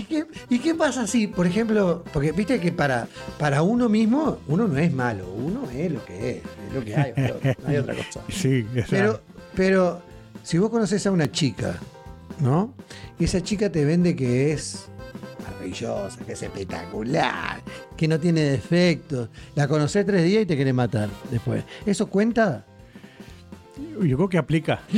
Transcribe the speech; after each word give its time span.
¿Y 0.00 0.04
qué, 0.04 0.26
¿Y 0.48 0.58
qué 0.60 0.74
pasa 0.74 1.06
si, 1.06 1.26
por 1.26 1.46
ejemplo, 1.46 2.02
porque 2.10 2.32
viste 2.32 2.58
que 2.58 2.72
para, 2.72 3.06
para 3.38 3.60
uno 3.60 3.90
mismo, 3.90 4.38
uno 4.48 4.66
no 4.66 4.78
es 4.78 4.90
malo, 4.94 5.30
uno 5.30 5.68
es 5.70 5.92
lo 5.92 6.02
que 6.06 6.30
es, 6.30 6.36
es 6.36 6.74
lo 6.74 6.82
que 6.82 6.96
hay, 6.96 7.12
pero 7.14 7.38
no 7.62 7.68
hay 7.68 7.76
otra 7.76 7.94
cosa. 7.94 8.20
Sí, 8.30 8.66
Pero, 8.72 8.80
exacto. 8.80 9.20
pero 9.54 10.02
si 10.42 10.56
vos 10.56 10.70
conoces 10.70 11.06
a 11.06 11.10
una 11.10 11.30
chica, 11.30 11.78
¿no? 12.40 12.72
Y 13.18 13.24
esa 13.24 13.42
chica 13.42 13.70
te 13.70 13.84
vende 13.84 14.16
que 14.16 14.52
es 14.52 14.86
maravillosa, 15.44 16.18
que 16.24 16.32
es 16.32 16.42
espectacular, 16.42 17.60
que 17.94 18.08
no 18.08 18.18
tiene 18.18 18.40
defectos. 18.40 19.28
La 19.54 19.68
conocés 19.68 20.06
tres 20.06 20.24
días 20.24 20.44
y 20.44 20.46
te 20.46 20.56
quiere 20.56 20.72
matar 20.72 21.10
después. 21.30 21.62
¿Eso 21.84 22.06
cuenta? 22.06 22.64
Yo 24.00 24.16
creo 24.16 24.28
que 24.28 24.38
aplica. 24.38 24.82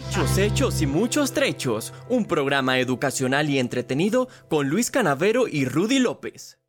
Muchos 0.00 0.38
hechos 0.38 0.82
y 0.82 0.86
muchos 0.86 1.32
trechos. 1.32 1.92
Un 2.08 2.24
programa 2.24 2.78
educacional 2.78 3.48
y 3.50 3.58
entretenido 3.58 4.28
con 4.48 4.68
Luis 4.68 4.90
Canavero 4.90 5.48
y 5.48 5.64
Rudy 5.64 5.98
López. 5.98 6.61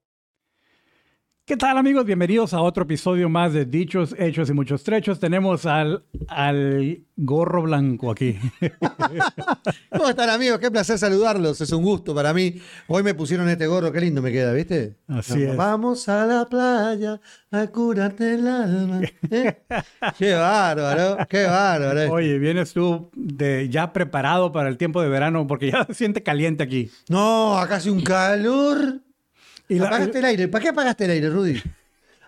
¿Qué 1.45 1.57
tal 1.57 1.77
amigos? 1.77 2.05
Bienvenidos 2.05 2.53
a 2.53 2.61
otro 2.61 2.83
episodio 2.83 3.27
más 3.27 3.51
de 3.51 3.65
Dichos, 3.65 4.15
Hechos 4.17 4.49
y 4.49 4.53
Muchos 4.53 4.81
Trechos. 4.81 5.19
Tenemos 5.19 5.65
al, 5.65 6.05
al 6.29 7.03
gorro 7.17 7.63
blanco 7.63 8.11
aquí. 8.11 8.39
¿Cómo 9.91 10.07
están 10.07 10.29
amigos? 10.29 10.59
Qué 10.59 10.71
placer 10.71 10.97
saludarlos, 10.97 11.59
es 11.59 11.69
un 11.73 11.83
gusto 11.83 12.15
para 12.15 12.33
mí. 12.33 12.61
Hoy 12.87 13.03
me 13.03 13.13
pusieron 13.13 13.49
este 13.49 13.67
gorro, 13.67 13.91
qué 13.91 13.99
lindo 13.99 14.21
me 14.21 14.31
queda, 14.31 14.53
¿viste? 14.53 14.95
Así 15.09 15.33
Nos 15.33 15.51
es. 15.51 15.57
Vamos 15.57 16.07
a 16.07 16.25
la 16.25 16.45
playa 16.45 17.19
a 17.51 17.67
curarte 17.67 18.35
el 18.35 18.47
alma. 18.47 19.01
¿eh? 19.29 19.63
qué 20.17 20.35
bárbaro, 20.35 21.17
qué 21.27 21.43
bárbaro. 21.43 22.13
Oye, 22.13 22.39
vienes 22.39 22.71
tú 22.71 23.11
de, 23.15 23.67
ya 23.67 23.91
preparado 23.91 24.53
para 24.53 24.69
el 24.69 24.77
tiempo 24.77 25.01
de 25.01 25.09
verano 25.09 25.45
porque 25.45 25.69
ya 25.69 25.83
se 25.87 25.93
siente 25.93 26.23
caliente 26.23 26.63
aquí. 26.63 26.89
No, 27.09 27.57
acá 27.57 27.75
hace 27.75 27.91
un 27.91 28.01
calor. 28.01 29.01
Y 29.69 29.75
la- 29.79 29.87
apagaste 29.87 30.19
el 30.19 30.25
aire. 30.25 30.47
¿Para 30.47 30.61
qué 30.61 30.69
apagaste 30.69 31.05
el 31.05 31.11
aire, 31.11 31.29
Rudy? 31.29 31.61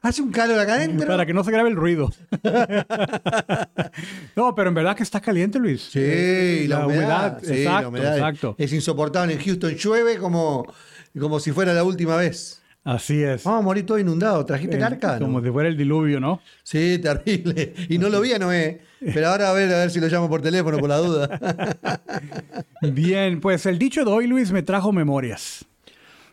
Hace 0.02 0.22
un 0.22 0.32
calor 0.32 0.60
acá 0.60 0.76
adentro. 0.76 1.08
para 1.08 1.26
que 1.26 1.34
no 1.34 1.44
se 1.44 1.52
grabe 1.52 1.70
el 1.70 1.76
ruido. 1.76 2.12
no, 4.36 4.54
pero 4.56 4.70
en 4.70 4.76
verdad 4.76 4.96
que 4.96 5.04
está 5.04 5.20
caliente, 5.20 5.58
Luis. 5.60 5.82
Sí, 5.92 6.68
la, 6.68 6.86
humedad. 6.86 7.40
sí, 7.42 7.48
la 7.50 7.56
exacto, 7.58 7.90
humedad 7.90 8.16
exacto. 8.18 8.56
Es 8.58 8.72
insoportable. 8.74 9.34
En 9.34 9.40
Houston 9.40 9.74
llueve 9.76 10.18
como, 10.18 10.72
como 11.20 11.40
si 11.40 11.52
fuera 11.52 11.74
la 11.74 11.84
última 11.84 12.16
vez. 12.18 12.62
Así 12.84 13.24
es. 13.24 13.44
Vamos 13.44 13.62
a 13.62 13.64
morir 13.64 13.84
todo 13.86 13.98
inundado. 13.98 14.46
¿Trajiste 14.46 14.76
Eh, 14.76 14.80
carca? 14.80 15.18
Como 15.18 15.40
No. 15.40 15.46
si 15.46 15.52
fuera 15.52 15.70
el 15.70 15.76
diluvio, 15.78 16.20
¿no? 16.20 16.40
Sí, 16.62 17.00
terrible. 17.00 17.74
Y 17.90 17.98
no 17.98 18.10
lo 18.10 18.22
vi 18.22 18.34
a 18.34 18.38
Noé. 18.40 18.82
Pero 19.00 19.28
ahora 19.30 19.50
a 19.50 19.54
ver, 19.54 19.74
a 19.74 19.78
ver 19.80 19.90
si 19.92 20.00
lo 20.00 20.08
llamo 20.08 20.30
por 20.30 20.42
teléfono 20.44 20.78
por 20.78 20.90
la 20.90 20.98
duda. 20.98 21.40
Bien, 22.82 23.40
pues 23.42 23.66
el 23.66 23.80
dicho 23.80 24.06
de 24.06 24.12
hoy, 24.12 24.28
Luis, 24.28 24.52
me 24.52 24.62
trajo 24.62 24.92
memorias. 24.92 25.66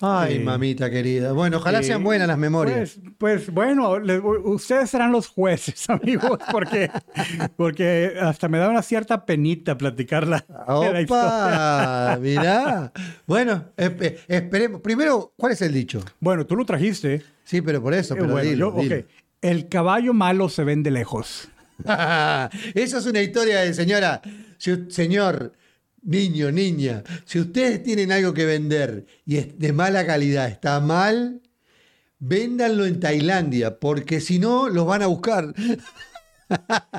Ay, 0.05 0.35
Eh, 0.35 0.39
mamita 0.41 0.91
querida. 0.91 1.31
Bueno, 1.33 1.59
ojalá 1.59 1.79
Eh, 1.79 1.85
sean 1.85 2.03
buenas 2.03 2.27
las 2.27 2.37
memorias. 2.37 2.99
Pues, 3.19 3.45
pues, 3.45 3.51
bueno, 3.55 4.01
le- 4.01 4.19
ustedes 4.19 4.91
serán 4.91 5.13
los 5.13 5.29
jueces, 5.29 5.89
amigos, 5.91 6.39
porque, 6.51 6.91
porque 7.57 8.15
hasta 8.21 8.49
me 8.49 8.59
da 8.59 8.69
una 8.69 8.83
cierta 8.83 9.25
penita 9.25 9.79
platicar 9.79 10.27
la, 10.27 10.45
la 10.69 11.01
historia. 11.01 11.05
¡Opa! 11.05 12.19
Mirá. 12.21 12.93
Bueno, 13.27 13.67
espe- 13.77 14.19
esperemos. 14.27 14.81
Primero, 14.81 15.33
¿cuál 15.37 15.53
es 15.53 15.63
el 15.63 15.73
dicho? 15.73 16.01
Bueno, 16.19 16.47
tú 16.47 16.57
lo 16.57 16.65
trajiste. 16.65 17.23
Sí, 17.45 17.63
pero 17.63 17.81
por 17.81 17.95
eso, 17.95 18.15
Eh, 18.15 18.19
pero 18.21 18.33
bueno, 18.33 18.49
dilo, 18.51 18.75
yo- 18.77 18.83
dilo. 18.83 18.97
ok. 18.97 19.05
El 19.41 19.69
caballo 19.69 20.13
malo 20.15 20.49
se 20.49 20.65
vende 20.65 20.91
lejos. 20.91 21.49
Eso 22.75 22.99
es 22.99 23.07
una 23.07 23.21
historia 23.23 23.61
de 23.61 23.75
señora. 23.75 24.21
Señor, 24.89 25.53
niño, 26.03 26.51
niña, 26.53 27.03
si 27.25 27.41
ustedes 27.41 27.83
tienen 27.83 28.13
algo 28.13 28.35
que 28.35 28.45
vender 28.45 29.07
y 29.25 29.37
es 29.37 29.59
de 29.59 29.73
mala 29.73 30.05
calidad, 30.07 30.49
está 30.49 30.81
mal, 30.81 31.41
véndanlo 32.19 32.85
en 32.87 33.01
Tailandia, 33.01 33.79
porque 33.79 34.21
si 34.21 34.39
no, 34.39 34.69
los 34.69 34.87
van 34.87 35.03
a 35.03 35.07
buscar. 35.07 35.55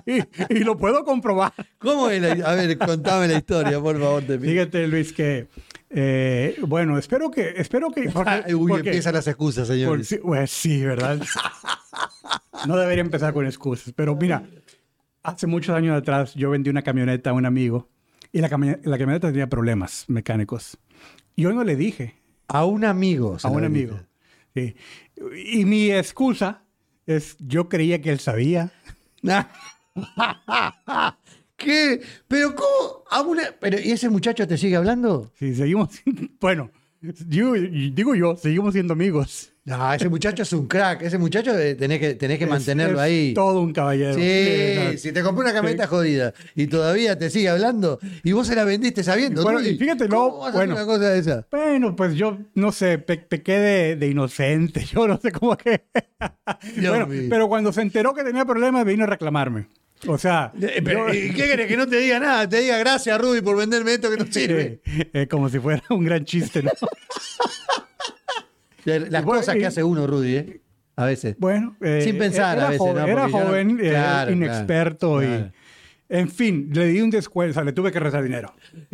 Y, 0.08 0.18
y 0.50 0.60
lo 0.64 0.76
puedo 0.78 1.04
comprobar. 1.04 1.54
¿Cómo 1.78 2.10
es 2.10 2.20
la- 2.20 2.44
A 2.50 2.56
ver, 2.56 2.76
contame 2.76 3.28
la 3.28 3.38
historia, 3.38 3.80
por 3.80 4.00
favor, 4.00 4.24
te 4.24 4.40
pido. 4.40 4.52
Fíjate, 4.52 4.88
Luis, 4.88 5.14
que, 5.14 5.48
eh, 5.92 6.56
bueno, 6.62 6.98
espero 6.98 7.30
que, 7.30 7.54
espero 7.58 7.92
que, 7.92 8.10
porque- 8.14 8.56
Uy, 8.56 8.70
porque- 8.72 8.90
empiezan 8.90 9.14
las 9.14 9.28
excusas, 9.28 9.68
señores. 9.68 10.08
sí, 10.08 10.18
pues 10.18 10.50
sí, 10.50 10.84
¿verdad? 10.84 11.22
No 12.68 12.78
debería 12.78 13.02
empezar 13.02 13.32
con 13.32 13.46
excusas, 13.46 13.94
pero 13.96 14.16
mira, 14.16 14.44
hace 15.22 15.46
muchos 15.46 15.76
años 15.76 15.96
atrás 16.02 16.34
yo 16.34 16.50
vendí 16.50 16.72
una 16.72 16.82
camioneta 16.82 17.30
a 17.30 17.34
un 17.34 17.46
amigo 17.46 17.88
y 18.34 18.42
la, 18.42 18.50
cami- 18.50 18.80
la 18.84 18.98
camioneta 18.98 19.30
tenía 19.30 19.48
problemas 19.48 20.04
mecánicos. 20.10 20.78
Yo 21.38 21.54
no 21.54 21.64
le 21.64 21.76
dije 21.78 22.16
A 22.50 22.66
un 22.66 22.84
amigo. 22.84 23.38
a 23.42 23.48
un 23.50 23.64
amigo. 23.64 23.98
Sí. 24.54 24.76
Y 25.54 25.64
mi 25.66 25.90
excusa 25.92 26.64
es, 27.06 27.38
yo 27.40 27.70
creía 27.70 28.02
que 28.02 28.10
él 28.12 28.20
sabía. 28.20 28.72
¿Qué? 31.58 32.02
¿Pero 32.28 32.56
cómo? 32.56 33.04
A 33.10 33.22
una... 33.22 33.44
Pero, 33.60 33.80
¿Y 33.80 33.92
ese 33.92 34.10
muchacho 34.10 34.48
te 34.48 34.58
sigue 34.58 34.76
hablando? 34.76 35.32
Sí, 35.40 35.56
seguimos, 35.56 35.90
bueno, 36.42 36.72
yo- 37.28 37.54
digo 37.54 38.16
yo, 38.16 38.36
seguimos 38.36 38.74
siendo 38.74 38.94
amigos. 38.94 39.53
No, 39.66 39.94
ese 39.94 40.10
muchacho 40.10 40.44
es 40.44 40.52
un 40.52 40.68
crack. 40.68 41.04
Ese 41.04 41.18
muchacho 41.18 41.58
eh, 41.58 41.76
tenés 41.76 41.98
que, 42.00 42.16
tenés 42.16 42.38
que 42.38 42.44
Es- 42.44 42.50
mantenerlo 42.50 42.98
es 42.98 43.04
ahí. 43.04 43.34
Todo 43.34 43.62
un 43.62 43.72
caballero. 43.72 44.14
Sí, 44.14 44.98
si 44.98 45.14
te 45.14 45.24
compré 45.24 45.46
una 45.46 45.54
camioneta 45.54 45.88
jodida 45.88 46.34
y 46.54 46.68
todavía 46.68 47.18
te 47.18 47.30
sigue 47.30 47.48
hablando 47.48 47.98
y 48.24 48.34
vos 48.34 48.46
se 48.48 48.56
la 48.56 48.66
vendiste 48.66 49.04
sabiendo. 49.06 49.42
Bueno, 49.44 49.60
Rudy, 49.60 49.70
y 49.70 49.78
fíjate, 49.78 50.10
¿cómo 50.10 50.28
no, 50.28 50.38
vas 50.40 50.48
a 50.48 50.50
hacer 50.50 50.58
bueno. 50.68 50.76
una 50.76 50.86
cosa 50.86 51.10
de 51.12 51.20
esa? 51.20 51.48
Bueno, 51.50 51.96
pues 51.96 52.14
yo 52.16 52.40
no 52.56 52.74
sé, 52.74 52.98
pe- 52.98 53.18
pequé 53.18 53.58
de, 53.58 53.96
de 53.96 54.08
inocente, 54.10 54.84
yo 54.94 55.08
no 55.08 55.18
sé 55.18 55.32
cómo 55.32 55.56
que. 55.58 55.86
Bueno, 56.82 57.08
mío. 57.08 57.28
pero 57.30 57.48
cuando 57.48 57.72
se 57.72 57.82
enteró 57.84 58.14
que 58.14 58.24
tenía 58.24 58.44
problemas, 58.44 58.84
vino 58.86 59.06
a 59.06 59.08
reclamarme. 59.08 59.68
O 60.06 60.18
sea, 60.18 60.52
pero, 60.84 61.08
yo- 61.08 61.14
¿y 61.14 61.30
¿Qué 61.34 61.48
querés? 61.48 61.68
Que 61.68 61.78
no 61.78 61.88
te 61.88 61.96
diga 62.00 62.20
nada. 62.20 62.50
Te 62.50 62.60
diga 62.60 62.78
gracias, 62.80 63.18
Rudy, 63.22 63.40
por 63.40 63.56
venderme 63.56 63.94
esto 63.94 64.10
que 64.12 64.18
no 64.18 64.26
sirve. 64.30 64.82
eh, 64.86 65.10
eh, 65.14 65.28
como 65.30 65.48
si 65.48 65.60
fuera 65.60 65.82
un 65.90 66.04
gran 66.04 66.26
chiste, 66.26 66.62
¿no? 66.62 66.72
Las 68.86 69.24
cosas 69.24 69.56
y- 69.56 69.60
que 69.60 69.66
hace 69.66 69.84
uno, 69.84 70.06
Rudy, 70.08 70.36
¿eh? 70.36 70.62
A 70.96 71.06
veces. 71.06 71.36
Bueno, 71.40 71.76
eh, 71.82 72.02
Sin 72.04 72.18
pensar 72.20 72.58
era 72.58 72.68
a 72.68 72.70
veces, 72.70 72.80
joven, 72.80 72.96
¿no? 73.04 73.08
era 73.12 73.28
yo 73.28 73.38
no- 73.40 73.46
joven, 73.46 73.80
eh, 73.82 74.28
inexperto 74.32 75.18
claro, 75.18 75.24
y. 75.24 75.38
claro. 75.38 75.52
En 76.10 76.30
fin, 76.30 76.70
le 76.72 76.86
di 76.88 77.02
un 77.02 77.10
descuento, 77.10 77.52
o 77.52 77.54
sea, 77.56 77.64
le 77.64 77.72
tuve 77.74 77.92
que 77.92 78.00
rezar 78.00 78.22
dinero. 78.24 78.54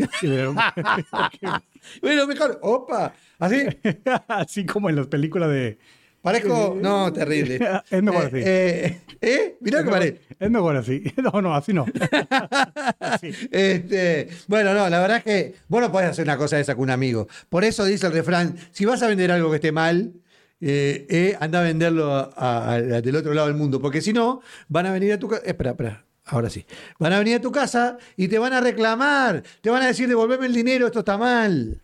Bueno, 2.02 2.28
mejor. 2.28 2.60
Opa. 2.62 3.14
Así. 3.40 3.64
Así 4.28 4.66
como 4.66 4.90
en 4.90 4.96
las 4.98 5.08
películas 5.08 5.50
de. 5.50 5.78
Parezco. 6.22 6.78
No, 6.82 7.12
terrible. 7.14 7.60
Es 7.90 8.04
mejor 8.04 8.26
Eh, 8.26 8.28
así. 8.28 8.44
Eh, 8.46 9.02
¿eh? 9.22 9.58
Mirá 9.62 9.84
que 9.84 9.90
parece. 9.90 10.22
Es 10.40 10.50
mejor 10.52 10.76
así. 10.78 11.04
No, 11.18 11.42
no, 11.42 11.56
así 11.56 11.74
no. 11.74 11.86
Así. 13.00 13.32
Este, 13.52 14.30
bueno, 14.48 14.74
no, 14.74 14.90
la 14.90 15.00
verdad 15.00 15.18
es 15.18 15.24
que 15.24 15.56
vos 15.68 15.82
no 15.82 15.92
podés 15.92 16.10
hacer 16.10 16.26
una 16.26 16.38
cosa 16.38 16.56
de 16.58 16.62
esa 16.64 16.76
con 16.76 16.84
un 16.84 16.90
amigo. 16.92 17.28
Por 17.50 17.64
eso 17.64 17.86
dice 17.86 18.08
el 18.08 18.14
refrán, 18.14 18.56
si 18.72 18.86
vas 18.86 19.02
a 19.04 19.08
vender 19.08 19.32
algo 19.32 19.50
que 19.50 19.56
esté 19.56 19.72
mal, 19.72 20.14
eh, 20.62 21.06
eh, 21.10 21.38
anda 21.40 21.60
a 21.60 21.64
venderlo 21.64 22.14
a- 22.14 22.32
a- 22.36 22.74
a- 22.74 22.82
del 23.02 23.16
otro 23.16 23.34
lado 23.34 23.48
del 23.48 23.56
mundo, 23.56 23.80
porque 23.82 24.02
si 24.02 24.12
no, 24.14 24.42
van 24.68 24.86
a 24.88 24.92
venir 24.92 25.14
a 25.14 25.20
tu 25.20 25.28
casa. 25.28 25.42
Espera, 25.46 25.72
espera. 25.72 26.06
Ahora 26.26 26.50
sí. 26.50 26.66
Van 27.00 27.14
a 27.14 27.20
venir 27.20 27.36
a 27.38 27.42
tu 27.42 27.52
casa 27.52 27.98
y 28.16 28.28
te 28.28 28.38
van 28.38 28.54
a 28.54 28.62
reclamar. 28.62 29.42
Te 29.62 29.70
van 29.70 29.82
a 29.84 29.88
decir, 29.88 30.08
devolveme 30.08 30.46
el 30.46 30.54
dinero, 30.54 30.86
esto 30.86 31.00
está 31.00 31.18
mal. 31.18 31.82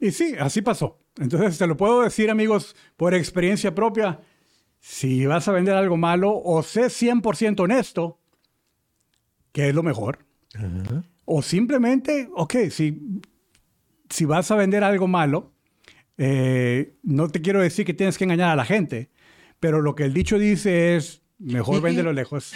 Y 0.00 0.12
sí, 0.12 0.34
así 0.38 0.62
pasó. 0.62 0.98
Entonces, 1.18 1.58
te 1.58 1.66
lo 1.66 1.76
puedo 1.76 2.02
decir, 2.02 2.30
amigos, 2.30 2.76
por 2.96 3.14
experiencia 3.14 3.74
propia. 3.74 4.20
Si 4.80 5.26
vas 5.26 5.48
a 5.48 5.52
vender 5.52 5.74
algo 5.74 5.96
malo, 5.96 6.32
o 6.36 6.62
sé 6.62 6.86
100% 6.86 7.60
honesto, 7.60 8.20
que 9.52 9.68
es 9.68 9.74
lo 9.74 9.82
mejor. 9.82 10.18
O 11.24 11.42
simplemente, 11.42 12.28
ok, 12.34 12.54
si, 12.70 13.20
si 14.10 14.24
vas 14.24 14.50
a 14.50 14.56
vender 14.56 14.84
algo 14.84 15.08
malo, 15.08 15.52
eh, 16.18 16.96
no 17.02 17.28
te 17.28 17.42
quiero 17.42 17.60
decir 17.60 17.84
que 17.84 17.94
tienes 17.94 18.16
que 18.16 18.24
engañar 18.24 18.50
a 18.50 18.56
la 18.56 18.64
gente, 18.64 19.10
pero 19.60 19.82
lo 19.82 19.94
que 19.94 20.04
el 20.04 20.12
dicho 20.12 20.38
dice 20.38 20.96
es, 20.96 21.22
mejor 21.38 21.80
véndelo 21.80 22.12
lejos. 22.12 22.54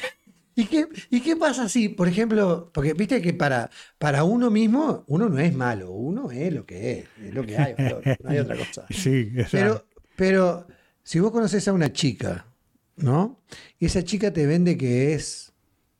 ¿Y 0.54 0.66
qué, 0.66 0.88
¿Y 1.10 1.20
qué 1.20 1.36
pasa 1.36 1.68
si, 1.68 1.88
por 1.88 2.08
ejemplo, 2.08 2.70
porque 2.72 2.94
viste 2.94 3.22
que 3.22 3.32
para, 3.32 3.70
para 3.98 4.24
uno 4.24 4.50
mismo, 4.50 5.04
uno 5.06 5.28
no 5.28 5.38
es 5.38 5.54
malo, 5.54 5.92
uno 5.92 6.30
es 6.30 6.52
lo 6.52 6.66
que 6.66 6.92
es, 6.92 7.04
es 7.22 7.34
lo 7.34 7.44
que 7.44 7.56
hay, 7.56 7.74
no 8.22 8.30
hay 8.30 8.38
otra 8.38 8.56
cosa. 8.56 8.86
Sí, 8.90 9.32
Pero, 9.50 9.86
pero 10.16 10.66
si 11.02 11.20
vos 11.20 11.30
conoces 11.30 11.66
a 11.68 11.72
una 11.72 11.92
chica, 11.92 12.46
¿no? 12.96 13.40
Y 13.78 13.86
esa 13.86 14.04
chica 14.04 14.32
te 14.32 14.46
vende 14.46 14.76
que 14.76 15.14
es 15.14 15.52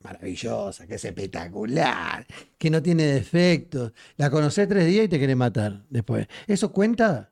maravillosa, 0.03 0.87
que 0.87 0.95
es 0.95 1.05
espectacular, 1.05 2.25
que 2.57 2.69
no 2.69 2.81
tiene 2.81 3.03
defectos. 3.03 3.93
La 4.17 4.29
conocés 4.29 4.67
tres 4.67 4.85
días 4.85 5.05
y 5.05 5.09
te 5.09 5.17
quiere 5.17 5.35
matar 5.35 5.83
después. 5.89 6.27
¿Eso 6.47 6.71
cuenta? 6.71 7.29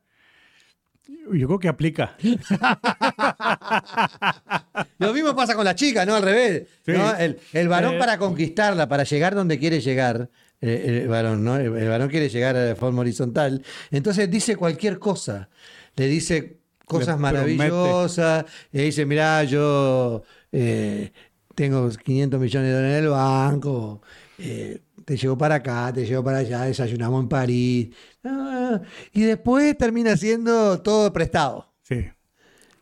yo 1.33 1.47
creo 1.47 1.59
que 1.59 1.67
aplica. 1.67 2.17
Lo 4.99 5.13
mismo 5.13 5.35
pasa 5.35 5.55
con 5.55 5.65
la 5.65 5.75
chica, 5.75 6.05
¿no? 6.05 6.15
Al 6.15 6.23
revés. 6.23 6.67
Sí. 6.85 6.91
¿no? 6.91 7.15
El, 7.15 7.39
el 7.53 7.67
varón 7.67 7.95
Eh, 7.95 7.99
para 7.99 8.17
conquistarla, 8.17 8.87
para 8.87 9.03
llegar 9.03 9.35
donde 9.35 9.57
quiere 9.59 9.79
llegar, 9.81 10.29
eh, 10.61 10.99
el 11.03 11.07
varón, 11.07 11.43
¿no? 11.43 11.55
El, 11.57 11.75
el 11.77 11.89
varón 11.89 12.09
quiere 12.09 12.29
llegar 12.29 12.55
la 12.55 12.75
forma 12.75 13.01
horizontal. 13.01 13.63
Entonces 13.91 14.29
dice 14.29 14.55
cualquier 14.55 14.99
cosa. 14.99 15.49
Le 15.95 16.07
dice 16.07 16.59
cosas 16.85 17.15
Le 17.17 17.21
maravillosas. 17.21 18.45
Le 18.71 18.83
dice, 18.83 19.05
mirá, 19.05 19.43
yo 19.43 20.23
eh, 20.51 21.11
tengo 21.55 21.89
500 21.89 22.39
millones 22.39 22.69
de 22.69 22.73
dólares 22.75 22.97
en 22.99 23.03
el 23.05 23.09
banco. 23.09 24.01
eh, 24.37 24.81
te 25.05 25.17
llevo 25.17 25.35
para 25.37 25.55
acá, 25.55 25.91
te 25.91 26.05
llevo 26.05 26.23
para 26.23 26.37
allá, 26.39 26.61
desayunamos 26.65 27.23
en 27.23 27.29
París. 27.29 27.89
Ah, 28.23 28.79
y 29.11 29.23
después 29.23 29.75
termina 29.77 30.15
siendo 30.15 30.81
todo 30.81 31.11
prestado. 31.11 31.73
Sí. 31.81 32.05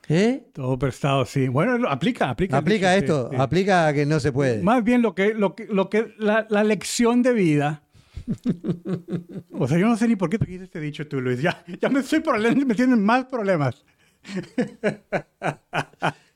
¿Eh? 0.09 0.48
Todo 0.54 0.80
prestado, 0.80 1.25
sí. 1.25 1.48
Bueno, 1.50 1.88
aplica, 1.89 2.30
aplica. 2.30 2.57
Aplica 2.57 2.94
dicho, 2.94 3.06
esto, 3.06 3.30
sí. 3.31 3.36
aplica 3.38 3.94
que 3.94 4.06
no 4.06 4.19
se 4.19 4.31
puede. 4.31 4.63
Más 4.63 4.83
bien 4.83 5.01
lo 5.01 5.13
que, 5.13 5.33
lo 5.33 5.54
que, 5.56 5.65
lo 5.65 5.89
que 5.89 6.13
la, 6.18 6.48
la 6.50 6.63
lección 6.63 7.21
de 7.24 7.33
vida. 7.33 7.83
O 9.59 9.68
sea, 9.68 9.80
yo 9.80 9.88
no 9.88 9.98
sé 9.98 10.07
ni 10.07 10.15
por 10.15 10.30
qué 10.30 10.38
te 10.38 10.56
este 10.56 10.80
dicho 10.80 11.07
tú, 11.07 11.19
Luis. 11.19 11.42
Ya, 11.42 11.63
ya 11.81 11.89
me 11.89 12.01
estoy 12.01 12.19
problemando, 12.19 12.63
me 12.65 12.75
tienen 12.75 13.04
más 13.04 13.25
problemas. 13.25 13.83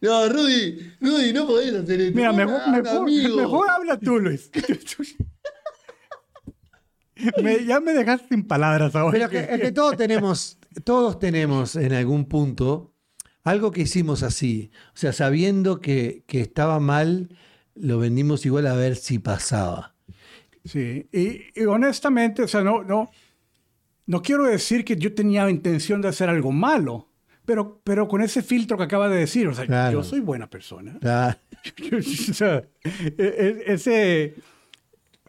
No, 0.02 0.28
Rudy, 0.30 0.94
Rudy, 1.00 1.32
no 1.32 1.46
podés 1.46 1.76
hacer 1.76 2.02
esto. 2.02 2.16
Mira, 2.16 2.34
mejor, 2.34 2.60
mejor, 2.72 3.70
habla 3.70 4.00
tú, 4.00 4.20
Luis. 4.20 4.50
Me- 7.44 7.64
ya 7.66 7.80
me 7.80 7.94
dejaste 7.94 8.30
sin 8.30 8.48
palabras 8.48 8.96
ahora. 8.96 9.12
Pero 9.12 9.30
que, 9.30 9.54
es 9.54 9.62
que 9.62 9.72
todos 9.72 9.96
tenemos, 9.96 10.58
todos 10.84 11.20
tenemos 11.20 11.76
en 11.76 11.94
algún 11.94 12.26
punto 12.26 12.91
algo 13.44 13.72
que 13.72 13.82
hicimos 13.82 14.24
así. 14.24 14.72
O 14.94 14.98
sea, 14.98 15.14
sabiendo 15.14 15.80
que, 15.80 16.24
que 16.28 16.42
estaba 16.42 16.80
mal, 16.80 17.30
lo 17.76 18.00
vendimos 18.00 18.46
igual 18.46 18.68
a 18.68 18.74
ver 18.76 18.96
si 18.96 19.20
pasaba. 19.20 19.96
Sí, 20.64 21.08
y, 21.12 21.60
y 21.60 21.66
honestamente, 21.66 22.44
o 22.44 22.48
sea, 22.48 22.62
no, 22.62 22.84
no, 22.84 23.10
no 24.06 24.22
quiero 24.22 24.44
decir 24.46 24.86
que 24.86 24.96
yo 24.96 25.14
tenía 25.14 25.50
intención 25.50 26.02
de 26.02 26.10
hacer 26.10 26.30
algo 26.30 26.52
malo, 26.52 27.10
pero, 27.46 27.82
pero 27.84 28.08
con 28.08 28.22
ese 28.22 28.44
filtro 28.44 28.78
que 28.78 28.84
acaba 28.84 29.10
de 29.10 29.18
decir, 29.18 29.48
o 29.48 29.54
sea, 29.56 29.66
Claro. 29.66 30.00
yo 30.00 30.04
soy 30.04 30.20
buena 30.20 30.48
persona. 30.50 31.00
Ah, 31.04 31.36
o 31.98 32.02
sea, 32.34 32.64
e- 32.84 33.14
e- 33.18 33.64
ese, 33.74 34.36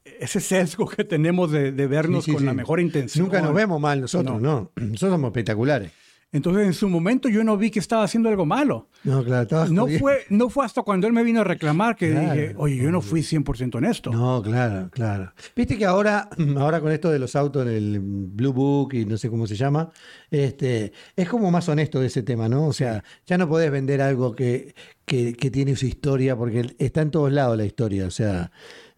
ese 0.05 0.41
sesgo 0.41 0.87
que 0.87 1.05
tenemos 1.05 1.50
de, 1.50 1.73
de 1.73 1.87
vernos 1.87 2.25
sí, 2.25 2.31
sí, 2.32 2.37
con 2.37 2.44
la 2.44 2.53
mejor 2.53 2.81
intención. 2.81 3.25
Nunca 3.25 3.41
nos 3.41 3.55
vemos 3.55 3.81
mal 3.81 4.03
nosotros, 4.03 4.41
no. 4.41 4.70
Nosotros 4.76 5.12
somos 5.12 5.29
espectaculares. 5.29 5.93
Entonces, 6.34 6.67
en 6.67 6.73
su 6.73 6.88
momento 6.88 7.29
yo 7.29 7.44
no 7.44 7.58
vi 7.58 7.70
que 7.70 7.79
estaba 7.79 8.05
haciendo 8.05 8.31
algo 8.31 8.46
malo. 8.46 8.88
No, 9.05 9.23
claro, 9.23 9.43
estabas 9.43 9.70
No 9.70 9.87
fue, 9.87 10.20
no 10.31 10.49
fue 10.49 10.64
hasta 10.64 10.81
cuando 10.82 11.06
él 11.06 11.12
me 11.12 11.23
vino 11.23 11.40
a 11.43 11.44
reclamar 11.44 11.94
que 11.94 12.11
Claro. 12.11 12.32
dije, 12.32 12.55
oye, 12.56 12.76
yo 12.76 12.90
no 12.90 13.02
fui 13.02 13.20
100% 13.20 13.75
honesto. 13.76 14.11
No, 14.11 14.40
claro, 14.43 14.88
claro. 14.90 15.32
Viste 15.55 15.76
que 15.76 15.84
ahora, 15.84 16.31
ahora 16.56 16.81
con 16.81 16.90
esto 16.90 17.11
de 17.11 17.19
los 17.19 17.37
autos, 17.37 17.67
el 17.67 18.00
Blue 18.00 18.55
Book 18.55 18.94
y 18.94 19.05
no 19.05 19.19
sé 19.19 19.29
cómo 19.29 19.46
se 19.46 19.56
llama, 19.56 19.90
este, 20.31 20.93
es 21.14 21.29
como 21.29 21.50
más 21.50 21.69
honesto 21.69 22.00
de 22.00 22.06
ese 22.06 22.23
tema, 22.23 22.49
¿no? 22.49 22.67
O 22.67 22.73
sea, 22.73 23.05
ya 23.26 23.37
no 23.37 23.46
podés 23.46 23.70
vender 23.70 24.00
algo 24.00 24.34
que, 24.34 24.75
que, 25.05 25.34
que 25.34 25.50
tiene 25.50 25.76
su 25.76 25.84
historia, 25.84 26.34
porque 26.34 26.75
está 26.79 27.02
en 27.02 27.11
todos 27.11 27.31
lados 27.31 27.58
la 27.58 27.67
historia. 27.67 28.06
O 28.06 28.11
sea, 28.11 28.50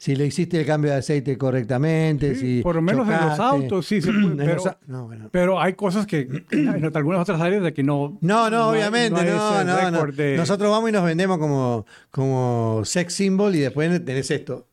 si 0.04 0.14
le 0.14 0.26
hiciste 0.26 0.60
el 0.60 0.66
cambio 0.66 0.90
de 0.90 0.98
aceite 0.98 1.38
correctamente, 1.38 2.34
Sí, 2.34 2.56
si. 2.58 2.62
por 2.62 2.74
lo 2.76 2.82
menos 2.82 3.06
en 3.06 3.12
los 3.12 3.20
chocaste, 3.22 3.42
autos, 3.42 3.86
sí 3.86 4.02
se 4.02 4.12
puede, 4.12 4.36
pero- 4.36 4.54
los 4.56 4.66
a- 4.66 4.78
no, 4.86 5.06
bueno. 5.06 5.28
Pero 5.32 5.58
hay 5.58 5.72
cosas 5.72 6.06
que 6.06 6.28
en 6.50 6.90
algunas 6.94 7.22
otras 7.22 7.40
áreas 7.40 7.62
de 7.62 7.72
que 7.72 7.82
no. 7.82 8.18
No, 8.20 8.50
no, 8.50 8.68
obviamente, 8.68 9.18
hay 9.18 9.30
no, 9.30 9.64
no, 9.64 9.90
no. 9.90 10.12
de- 10.12 10.36
Nosotros 10.36 10.70
vamos 10.70 10.90
y 10.90 10.92
nos 10.92 11.04
vendemos 11.04 11.38
como, 11.38 11.86
como 12.10 12.82
sex 12.84 13.14
symbol 13.14 13.54
y 13.54 13.60
después 13.60 14.04
tenés 14.04 14.30
esto. 14.30 14.68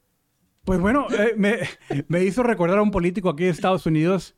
Pues 0.66 0.80
bueno, 0.82 1.08
eh, 1.18 1.34
me, 1.38 1.60
me 2.10 2.24
hizo 2.26 2.44
recordar 2.44 2.80
a 2.80 2.82
un 2.82 2.92
político 2.92 3.30
aquí 3.30 3.46
de 3.46 3.52
Estados 3.52 3.86
Unidos. 3.86 4.36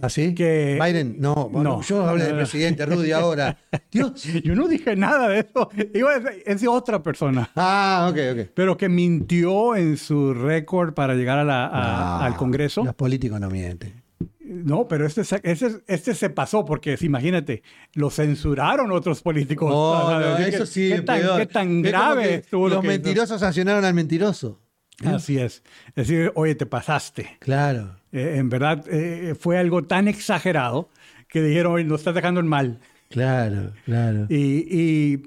¿Así? 0.00 0.34
Que- 0.34 0.78
Biden, 0.82 1.16
no, 1.18 1.48
bueno, 1.50 1.76
No. 1.76 1.82
yo 1.82 2.06
hablé 2.06 2.24
del 2.24 2.36
presidente 2.36 2.84
Rudy 2.86 3.12
ahora. 3.12 3.58
Dios. 3.92 4.22
Yo 4.44 4.54
no 4.54 4.66
dije 4.68 4.96
nada 4.96 5.28
de 5.28 5.40
eso. 5.40 5.68
Iba 5.94 6.10
a 6.12 6.20
es 6.46 6.60
de 6.60 6.68
otra 6.68 7.02
persona. 7.02 7.50
Ah, 7.56 8.08
ok, 8.10 8.18
ok. 8.32 8.50
Pero 8.54 8.76
que 8.76 8.88
mintió 8.88 9.76
en 9.76 9.96
su 9.96 10.34
récord 10.34 10.94
para 10.94 11.14
llegar 11.14 11.38
a 11.38 11.44
la- 11.44 11.66
a- 11.66 12.18
Ah, 12.20 12.26
al 12.26 12.36
Congreso. 12.36 12.84
Los 12.84 12.94
políticos 12.94 13.38
no 13.40 13.48
mienten. 13.50 14.02
No, 14.44 14.86
pero 14.86 15.06
este, 15.06 15.24
se- 15.24 15.40
este, 15.44 15.68
este 15.86 16.14
se 16.14 16.28
pasó 16.28 16.64
porque, 16.64 16.96
imagínate, 17.00 17.62
lo 17.94 18.10
censuraron 18.10 18.90
otros 18.92 19.22
políticos. 19.22 19.70
Oh, 19.72 20.10
no, 20.20 20.36
eso 20.38 20.66
sí, 20.66 20.90
¿Qué 20.94 21.00
tan, 21.02 21.20
peor. 21.20 21.38
qué 21.40 21.46
tan 21.46 21.68
Es 21.68 21.70
como 21.70 21.82
grave 21.82 22.34
estuvo 22.34 22.68
lo 22.68 22.74
Los 22.76 22.84
mentirosos 22.84 23.40
sancionaron 23.40 23.84
al 23.84 23.94
mentiroso. 23.94 24.60
Así 25.04 25.38
es. 25.38 25.62
Es 25.88 26.08
decir, 26.08 26.32
oye, 26.34 26.54
te 26.54 26.66
pasaste. 26.66 27.36
Claro. 27.40 27.96
Eh, 28.12 28.36
en 28.36 28.48
verdad, 28.48 28.84
eh, 28.88 29.34
fue 29.38 29.58
algo 29.58 29.84
tan 29.84 30.06
exagerado 30.08 30.90
que 31.28 31.42
dijeron, 31.42 31.72
oye, 31.72 31.84
nos 31.84 32.00
estás 32.00 32.14
dejando 32.14 32.40
en 32.40 32.46
mal. 32.46 32.78
Claro, 33.10 33.72
claro. 33.84 34.26
Y, 34.28 34.66
y, 34.68 35.22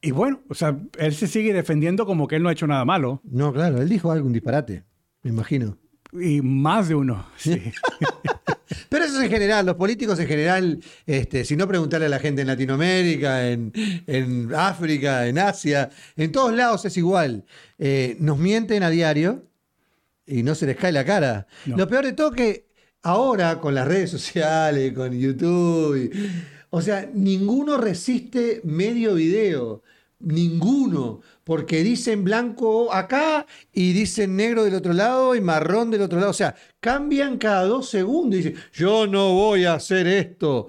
y 0.00 0.10
bueno, 0.10 0.40
o 0.48 0.54
sea, 0.54 0.76
él 0.98 1.14
se 1.14 1.26
sigue 1.26 1.52
defendiendo 1.52 2.06
como 2.06 2.28
que 2.28 2.36
él 2.36 2.42
no 2.42 2.48
ha 2.48 2.52
hecho 2.52 2.66
nada 2.66 2.84
malo. 2.84 3.20
No, 3.24 3.52
claro, 3.52 3.80
él 3.80 3.88
dijo 3.88 4.10
algo, 4.12 4.26
un 4.26 4.32
disparate, 4.32 4.84
me 5.22 5.30
imagino. 5.30 5.76
Y 6.12 6.40
más 6.42 6.88
de 6.88 6.94
uno. 6.94 7.26
Sí. 7.36 7.60
En 9.24 9.30
general, 9.30 9.66
los 9.66 9.76
políticos 9.76 10.18
en 10.20 10.26
general, 10.26 10.80
este, 11.06 11.44
si 11.44 11.56
no 11.56 11.66
preguntarle 11.68 12.06
a 12.06 12.10
la 12.10 12.18
gente 12.18 12.42
en 12.42 12.48
Latinoamérica, 12.48 13.48
en, 13.48 13.72
en 14.06 14.54
África, 14.54 15.26
en 15.26 15.38
Asia, 15.38 15.90
en 16.16 16.30
todos 16.32 16.52
lados 16.54 16.84
es 16.84 16.96
igual. 16.96 17.44
Eh, 17.78 18.16
nos 18.20 18.38
mienten 18.38 18.82
a 18.82 18.90
diario 18.90 19.44
y 20.26 20.42
no 20.42 20.54
se 20.54 20.66
les 20.66 20.76
cae 20.76 20.92
la 20.92 21.04
cara. 21.04 21.46
No. 21.66 21.76
Lo 21.76 21.88
peor 21.88 22.04
de 22.04 22.12
todo 22.12 22.30
que 22.32 22.66
ahora 23.02 23.60
con 23.60 23.74
las 23.74 23.86
redes 23.86 24.10
sociales, 24.10 24.92
con 24.92 25.12
YouTube, 25.18 25.96
y- 25.96 26.10
o 26.70 26.82
sea, 26.82 27.08
ninguno 27.14 27.76
resiste 27.76 28.60
medio 28.64 29.14
video. 29.14 29.82
Ninguno, 30.24 31.20
porque 31.44 31.82
dicen 31.82 32.24
blanco 32.24 32.92
acá 32.92 33.46
y 33.72 33.92
dicen 33.92 34.36
negro 34.36 34.64
del 34.64 34.74
otro 34.74 34.92
lado 34.92 35.34
y 35.34 35.40
marrón 35.40 35.90
del 35.90 36.02
otro 36.02 36.18
lado. 36.18 36.30
O 36.30 36.34
sea, 36.34 36.54
cambian 36.80 37.38
cada 37.38 37.64
dos 37.64 37.88
segundos 37.88 38.40
y 38.40 38.42
dicen, 38.42 38.54
yo 38.72 39.06
no 39.06 39.32
voy 39.34 39.64
a 39.64 39.74
hacer 39.74 40.06
esto. 40.06 40.68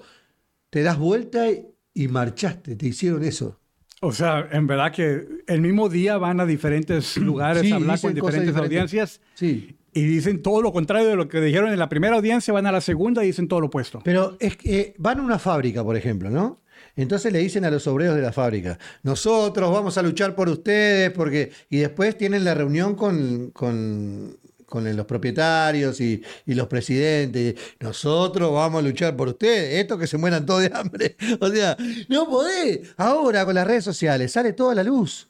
Te 0.70 0.82
das 0.82 0.98
vuelta 0.98 1.50
y, 1.50 1.66
y 1.94 2.08
marchaste, 2.08 2.76
te 2.76 2.86
hicieron 2.88 3.24
eso. 3.24 3.58
O 4.02 4.12
sea, 4.12 4.46
en 4.52 4.66
verdad 4.66 4.92
que 4.92 5.26
el 5.46 5.60
mismo 5.62 5.88
día 5.88 6.18
van 6.18 6.38
a 6.40 6.46
diferentes 6.46 7.16
lugares 7.16 7.62
Sí, 7.62 7.72
a 7.72 7.76
hablar 7.76 8.00
con 8.00 8.14
diferentes. 8.14 8.54
audiencias 8.56 9.20
Sí. 9.34 9.74
y 9.94 10.02
dicen 10.04 10.42
todo 10.42 10.60
lo 10.60 10.70
contrario 10.72 11.08
de 11.08 11.16
lo 11.16 11.28
que 11.28 11.40
dijeron 11.40 11.72
en 11.72 11.78
la 11.78 11.88
primera 11.88 12.16
audiencia, 12.16 12.52
van 12.52 12.66
a 12.66 12.72
la 12.72 12.82
segunda 12.82 13.24
y 13.24 13.28
dicen 13.28 13.48
todo 13.48 13.60
lo 13.60 13.68
opuesto. 13.68 14.00
Pero 14.04 14.36
es 14.38 14.58
que 14.58 14.78
eh, 14.80 14.94
van 14.98 15.20
a 15.20 15.22
una 15.22 15.38
fábrica, 15.38 15.82
por 15.82 15.96
ejemplo, 15.96 16.28
¿no? 16.28 16.60
Entonces 16.96 17.32
le 17.32 17.38
dicen 17.40 17.64
a 17.64 17.70
los 17.70 17.86
obreros 17.86 18.16
de 18.16 18.22
la 18.22 18.32
fábrica, 18.32 18.78
nosotros 19.02 19.70
vamos 19.70 19.98
a 19.98 20.02
luchar 20.02 20.34
por 20.34 20.48
ustedes, 20.48 21.10
porque. 21.12 21.52
Y 21.68 21.78
después 21.78 22.16
tienen 22.16 22.44
la 22.44 22.54
reunión 22.54 22.94
con, 22.94 23.50
con, 23.50 24.38
con 24.64 24.96
los 24.96 25.06
propietarios 25.06 26.00
y, 26.00 26.22
y 26.46 26.54
los 26.54 26.66
presidentes. 26.68 27.54
Nosotros 27.80 28.52
vamos 28.52 28.80
a 28.80 28.86
luchar 28.86 29.14
por 29.14 29.28
ustedes. 29.28 29.80
Esto 29.80 29.98
que 29.98 30.06
se 30.06 30.16
mueran 30.16 30.46
todos 30.46 30.62
de 30.62 30.70
hambre. 30.74 31.16
O 31.40 31.48
sea, 31.50 31.76
no 32.08 32.28
podés. 32.28 32.80
Ahora 32.96 33.44
con 33.44 33.54
las 33.54 33.66
redes 33.66 33.84
sociales 33.84 34.32
sale 34.32 34.54
toda 34.54 34.74
la 34.74 34.82
luz. 34.82 35.28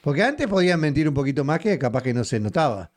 Porque 0.00 0.22
antes 0.22 0.46
podían 0.48 0.80
mentir 0.80 1.08
un 1.08 1.14
poquito 1.14 1.44
más 1.44 1.60
que 1.60 1.78
capaz 1.78 2.02
que 2.02 2.14
no 2.14 2.24
se 2.24 2.40
notaba. 2.40 2.90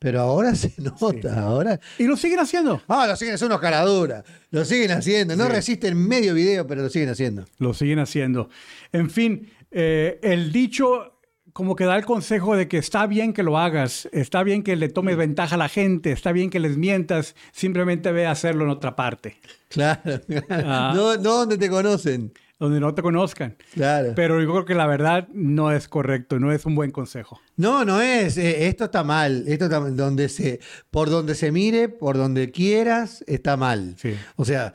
Pero 0.00 0.20
ahora 0.22 0.54
se 0.54 0.72
nota. 0.78 1.40
Ahora. 1.40 1.78
Y 1.98 2.04
lo 2.04 2.16
siguen 2.16 2.40
haciendo. 2.40 2.82
Ah, 2.88 3.06
lo 3.06 3.14
siguen, 3.14 3.38
son 3.38 3.46
unos 3.46 3.60
caraduras. 3.60 4.24
Lo 4.50 4.64
siguen 4.64 4.90
haciendo. 4.92 5.36
No 5.36 5.46
resisten 5.46 5.96
medio 5.96 6.34
video, 6.34 6.66
pero 6.66 6.82
lo 6.82 6.88
siguen 6.88 7.10
haciendo. 7.10 7.44
Lo 7.58 7.74
siguen 7.74 7.98
haciendo. 8.00 8.48
En 8.92 9.10
fin, 9.10 9.52
eh, 9.70 10.18
el 10.22 10.50
dicho 10.52 11.18
como 11.52 11.76
que 11.76 11.84
da 11.84 11.96
el 11.96 12.04
consejo 12.04 12.56
de 12.56 12.66
que 12.68 12.78
está 12.78 13.06
bien 13.06 13.32
que 13.32 13.42
lo 13.42 13.58
hagas, 13.58 14.08
está 14.12 14.42
bien 14.42 14.62
que 14.62 14.76
le 14.76 14.88
tomes 14.88 15.16
ventaja 15.16 15.56
a 15.56 15.58
la 15.58 15.68
gente, 15.68 16.12
está 16.12 16.32
bien 16.32 16.48
que 16.48 16.60
les 16.60 16.76
mientas, 16.76 17.34
simplemente 17.52 18.12
ve 18.12 18.24
a 18.26 18.30
hacerlo 18.30 18.64
en 18.64 18.70
otra 18.70 18.94
parte, 18.96 19.36
Claro. 19.68 20.00
Ah. 20.48 20.92
No, 20.94 21.16
no 21.16 21.38
donde 21.38 21.58
te 21.58 21.68
conocen. 21.68 22.32
Donde 22.60 22.78
no 22.78 22.94
te 22.94 23.02
conozcan. 23.02 23.56
Claro. 23.72 24.12
Pero 24.14 24.40
yo 24.40 24.50
creo 24.52 24.64
que 24.66 24.74
la 24.74 24.86
verdad 24.86 25.26
no 25.32 25.72
es 25.72 25.88
correcto, 25.88 26.38
no 26.38 26.52
es 26.52 26.66
un 26.66 26.74
buen 26.76 26.90
consejo. 26.92 27.40
No, 27.56 27.84
no 27.84 28.00
es. 28.00 28.36
eh, 28.36 28.68
esto 28.68 28.84
está 28.84 29.02
mal. 29.02 29.44
Esto 29.48 29.64
está 29.64 29.80
donde 29.80 30.28
se, 30.28 30.60
por 30.90 31.10
donde 31.10 31.34
se 31.34 31.50
mire, 31.50 31.88
por 31.88 32.16
donde 32.18 32.50
quieras, 32.52 33.24
está 33.26 33.56
mal. 33.56 33.96
Sí. 33.98 34.14
O 34.36 34.44
sea, 34.44 34.74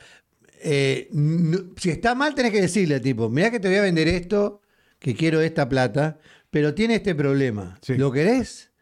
eh, 0.62 1.08
si 1.76 1.90
está 1.90 2.14
mal, 2.14 2.34
tenés 2.34 2.52
que 2.52 2.60
decirle, 2.60 2.98
tipo, 3.00 3.30
mira 3.30 3.50
que 3.50 3.60
te 3.60 3.68
voy 3.68 3.76
a 3.78 3.82
vender 3.82 4.08
esto, 4.08 4.60
que 4.98 5.14
quiero 5.14 5.40
esta 5.40 5.68
plata, 5.68 6.18
pero 6.50 6.74
tiene 6.74 6.96
este 6.96 7.14
problema. 7.14 7.78
Sí. 7.82 7.94
¿Lo 7.96 8.10
querés? 8.10 8.72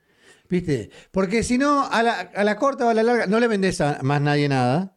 ¿Viste? 0.48 0.90
Porque 1.10 1.42
si 1.42 1.58
no, 1.58 1.86
a 1.86 2.02
la, 2.02 2.20
a 2.20 2.42
la 2.44 2.56
corta 2.56 2.86
o 2.86 2.88
a 2.88 2.94
la 2.94 3.02
larga, 3.02 3.26
no 3.26 3.38
le 3.38 3.48
vendés 3.48 3.80
a 3.82 3.98
más 4.02 4.20
nadie 4.22 4.48
nada. 4.48 4.96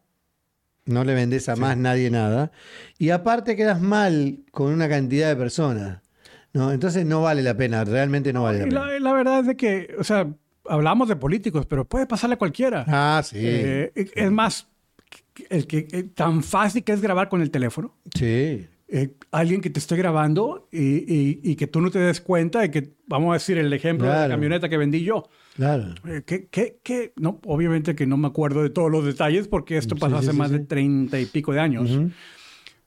No 0.87 1.03
le 1.03 1.13
vendés 1.13 1.47
a 1.49 1.55
más 1.55 1.77
nadie 1.77 2.09
nada. 2.09 2.51
Y 2.97 3.09
aparte 3.11 3.55
quedas 3.55 3.81
mal 3.81 4.39
con 4.51 4.71
una 4.73 4.89
cantidad 4.89 5.27
de 5.29 5.35
personas. 5.35 6.01
¿no? 6.53 6.71
Entonces 6.71 7.05
no 7.05 7.21
vale 7.21 7.43
la 7.43 7.55
pena, 7.55 7.83
realmente 7.83 8.33
no 8.33 8.43
vale 8.43 8.59
la 8.59 8.65
pena. 8.65 8.85
la, 8.87 8.99
la 8.99 9.13
verdad 9.13 9.39
es 9.41 9.47
de 9.47 9.55
que, 9.57 9.95
o 9.99 10.03
sea, 10.03 10.27
hablamos 10.65 11.07
de 11.07 11.15
políticos, 11.15 11.65
pero 11.67 11.85
puede 11.85 12.07
pasarle 12.07 12.33
a 12.33 12.37
cualquiera. 12.37 12.83
Ah, 12.87 13.21
sí. 13.23 13.37
Eh, 13.39 13.91
es 14.15 14.31
más, 14.31 14.67
el 15.49 15.67
que 15.67 15.87
eh, 15.91 16.03
tan 16.03 16.41
fácil 16.43 16.83
que 16.83 16.93
es 16.93 17.01
grabar 17.01 17.29
con 17.29 17.41
el 17.41 17.51
teléfono. 17.51 17.93
sí. 18.15 18.67
Eh, 18.89 19.09
alguien 19.31 19.59
que 19.59 19.69
te 19.69 19.79
esté 19.79 19.97
grabando 19.97 20.69
y, 20.71 20.79
y- 21.13 21.41
y 21.43 21.55
que 21.57 21.67
tú 21.67 21.81
no 21.81 21.91
te 21.91 21.99
des 21.99 22.21
cuenta 22.21 22.61
de 22.61 22.71
que, 22.71 22.93
vamos 23.05 23.31
a 23.31 23.33
decir, 23.33 23.57
el 23.57 23.73
ejemplo 23.73 24.07
de 24.07 24.13
la 24.13 24.19
camioneta 24.29 24.69
que 24.69 24.77
vendí 24.77 25.03
yo. 25.03 25.27
Claro. 25.57 25.95
Eh, 26.05 26.21
¿Qué, 26.23 26.47
qué, 26.51 26.79
qué? 26.83 27.13
No, 27.15 27.41
obviamente 27.45 27.95
que 27.95 28.05
no 28.05 28.15
me 28.15 28.27
acuerdo 28.27 28.61
de 28.61 28.69
todos 28.69 28.91
los 28.91 29.03
detalles 29.03 29.47
porque 29.47 29.77
esto 29.77 29.95
pasó 29.95 30.19
sí, 30.19 30.25
hace 30.25 30.31
sí, 30.31 30.37
más 30.37 30.49
sí. 30.49 30.59
de 30.59 30.65
treinta 30.65 31.19
y 31.19 31.25
pico 31.25 31.51
de 31.51 31.59
años. 31.59 31.89
Ujú. 31.89 32.11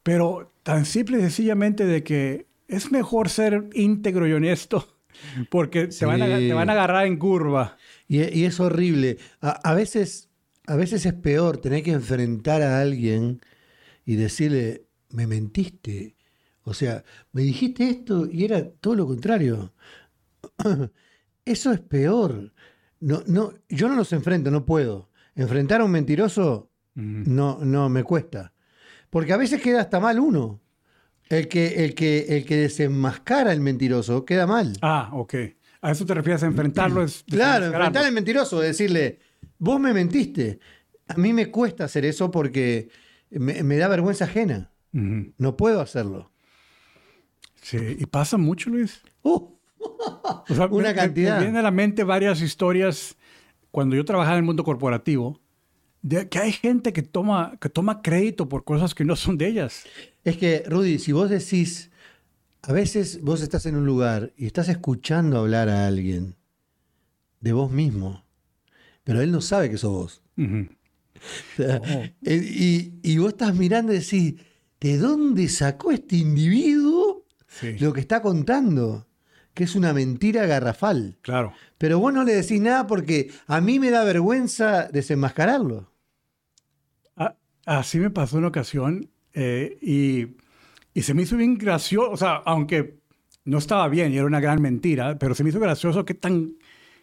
Pero 0.05 0.53
tan 0.63 0.85
simple 0.85 1.19
y 1.19 1.21
sencillamente 1.23 1.85
de 1.85 2.05
que 2.05 2.47
es 2.69 2.93
mejor 2.93 3.29
ser 3.29 3.69
íntegro 3.75 4.29
y 4.29 4.33
honesto 4.35 4.87
porque 5.51 5.89
te, 5.89 6.07
van 6.07 6.23
a, 6.23 6.27
te 6.27 6.53
van 6.53 6.71
a 6.71 6.73
agarrar 6.75 7.07
en 7.07 7.19
curva. 7.19 7.77
Y, 8.07 8.23
y 8.39 8.45
es 8.45 8.61
horrible. 8.61 9.19
A, 9.41 9.51
a 9.69 9.75
veces, 9.75 10.31
a 10.69 10.77
veces 10.77 11.05
es 11.05 11.15
peor 11.15 11.59
tener 11.59 11.83
que 11.83 11.91
enfrentar 11.91 12.63
a 12.63 12.81
alguien 12.81 13.41
y 14.07 14.15
decirle, 14.15 14.85
me 15.09 15.27
mentiste. 15.27 16.15
O 16.63 16.73
sea, 16.73 17.03
me 17.33 17.43
dijiste 17.43 17.89
esto 17.91 18.29
y 18.31 18.45
era 18.45 18.71
todo 18.71 18.95
lo 18.95 19.09
contrario. 19.09 19.73
Eso 21.51 21.73
es 21.73 21.81
peor. 21.81 22.53
No, 23.01 23.25
no, 23.27 23.53
yo 23.69 23.89
no 23.89 23.97
los 23.97 24.13
enfrento, 24.13 24.53
no 24.53 24.65
puedo. 24.65 25.11
Enfrentar 25.35 25.81
a 25.81 25.85
un 25.85 25.91
mentiroso 25.91 26.71
no, 26.95 27.59
no 27.65 27.89
me 27.89 28.05
cuesta. 28.05 28.53
Porque 29.11 29.33
a 29.33 29.37
veces 29.37 29.61
queda 29.61 29.81
hasta 29.81 29.99
mal 29.99 30.21
uno. 30.21 30.61
El 31.29 31.49
que, 31.49 31.85
el 31.85 31.97
que, 31.97 32.37
el 32.37 32.45
que 32.45 32.57
desenmascara 32.57 33.51
al 33.51 33.61
mentiroso 33.61 34.25
queda 34.25 34.47
mal. 34.47 34.77
Ah, 34.81 35.11
ok. 35.13 35.35
A 35.81 35.91
eso 35.91 36.07
te 36.07 36.15
refieres 36.15 36.45
a 36.45 36.47
enfrentarlo. 36.47 37.03
Es 37.03 37.25
Claro, 37.29 37.67
enfrentar 37.67 38.05
al 38.05 38.13
mentiroso, 38.13 38.61
decirle, 38.61 39.19
vos 39.59 39.81
me 39.81 39.93
mentiste. 39.93 40.61
A 41.09 41.15
mí 41.15 41.33
me 41.33 41.51
cuesta 41.51 41.85
hacer 41.85 42.05
eso 42.05 42.31
porque 42.31 42.91
me, 43.31 43.65
me 43.65 43.77
da 43.77 43.89
vergüenza 43.89 44.27
ajena. 44.27 44.71
No 44.93 45.57
puedo 45.57 45.81
hacerlo. 45.81 46.31
Sí, 47.61 47.97
y 47.99 48.07
pasa 48.07 48.37
mucho, 48.37 48.71
Luis. 48.71 49.03
Uh, 49.23 49.60
O 49.81 50.55
sea, 50.55 50.67
Una 50.71 50.89
me- 50.91 50.95
cantidad. 50.95 51.35
Me, 51.35 51.41
vienen 51.45 51.57
a 51.59 51.63
la 51.63 51.71
mente 51.71 52.05
varias 52.05 52.41
historias 52.41 53.17
cuando 53.71 53.97
yo 53.97 54.05
trabajaba 54.05 54.37
en 54.37 54.41
el 54.43 54.47
mundo 54.47 54.65
corporativo, 54.65 55.41
de 56.03 56.29
que 56.29 56.39
hay 56.39 56.53
gente 56.53 56.93
que 56.93 57.03
toma, 57.03 57.57
que 57.61 57.69
toma 57.69 58.03
crédito 58.03 58.49
por 58.49 58.65
cosas 58.65 58.95
que 58.95 59.05
no 59.05 59.17
son 59.17 59.39
de 59.39 59.47
ellas. 59.49 59.85
es 60.25 60.37
que, 60.37 60.65
Rudy, 60.67 60.99
si 60.99 61.13
vos 61.13 61.31
decís, 61.31 61.91
a 62.63 62.73
veces 62.73 63.21
vos 63.23 63.43
estás 63.43 63.67
en 63.67 63.77
un 63.77 63.87
lugar 63.87 64.33
y 64.37 64.47
estás 64.47 64.69
escuchando 64.69 65.39
hablar 65.39 65.69
a 65.69 65.87
alguien 65.87 66.37
de 67.41 67.53
vos 67.53 67.71
mismo, 67.71 68.25
pero 69.05 69.21
él 69.21 69.31
no 69.31 69.41
sabe 69.41 69.71
que 69.71 69.79
sos 69.79 69.91
vos. 69.91 70.23
Ujú. 70.37 70.69
O 71.53 71.57
sea, 71.57 71.83
y, 72.23 72.95
y 73.03 73.19
vos 73.19 73.29
estás 73.33 73.55
mirando 73.55 73.93
y 73.93 73.99
decís, 73.99 74.37
¿de 74.81 74.97
dónde 74.97 75.49
sacó 75.51 75.93
este 75.93 76.17
individuo 76.17 77.27
Sí, 77.47 77.77
lo 77.79 77.93
que 77.93 78.01
está 78.01 78.23
contando? 78.23 79.07
Que 79.55 79.65
es 79.65 79.75
una 79.75 79.93
mentira 79.93 80.47
garrafal. 80.47 81.17
claro. 81.23 81.53
Pero 81.79 81.99
vos 81.99 82.13
no 82.13 82.25
le 82.25 82.35
decís 82.35 82.61
nada 82.61 82.87
porque 82.87 83.31
a 83.47 83.61
mí 83.61 83.79
me 83.79 83.91
da 83.91 84.05
vergüenza 84.05 84.89
desenmascararlo. 84.89 85.91
Ah, 87.17 87.37
así 87.65 87.99
me 87.99 88.11
pasó 88.11 88.37
una 88.37 88.49
ocasión 88.49 89.09
eh, 89.33 89.79
y, 89.81 90.37
y 90.93 91.03
se 91.03 91.15
me 91.15 91.23
hizo 91.23 91.37
bien 91.37 91.57
gracioso, 91.57 92.11
o 92.11 92.17
sea, 92.17 92.35
aunque 92.45 93.01
no 93.45 93.59
estaba 93.59 93.89
bien 93.89 94.13
y 94.13 94.17
era 94.17 94.27
una 94.27 94.41
gran 94.41 94.61
mentira, 94.61 95.19
pero 95.19 95.35
se 95.35 95.43
me 95.43 95.51
hizo 95.51 95.61
gracioso 95.61 96.05
qué 96.05 96.15
tan, 96.15 96.55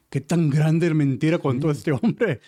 qué 0.10 0.22
tan 0.22 0.50
grande 0.50 0.94
mentira 0.94 1.38
contó 1.38 1.70
este 1.70 1.92
hombre, 1.92 2.40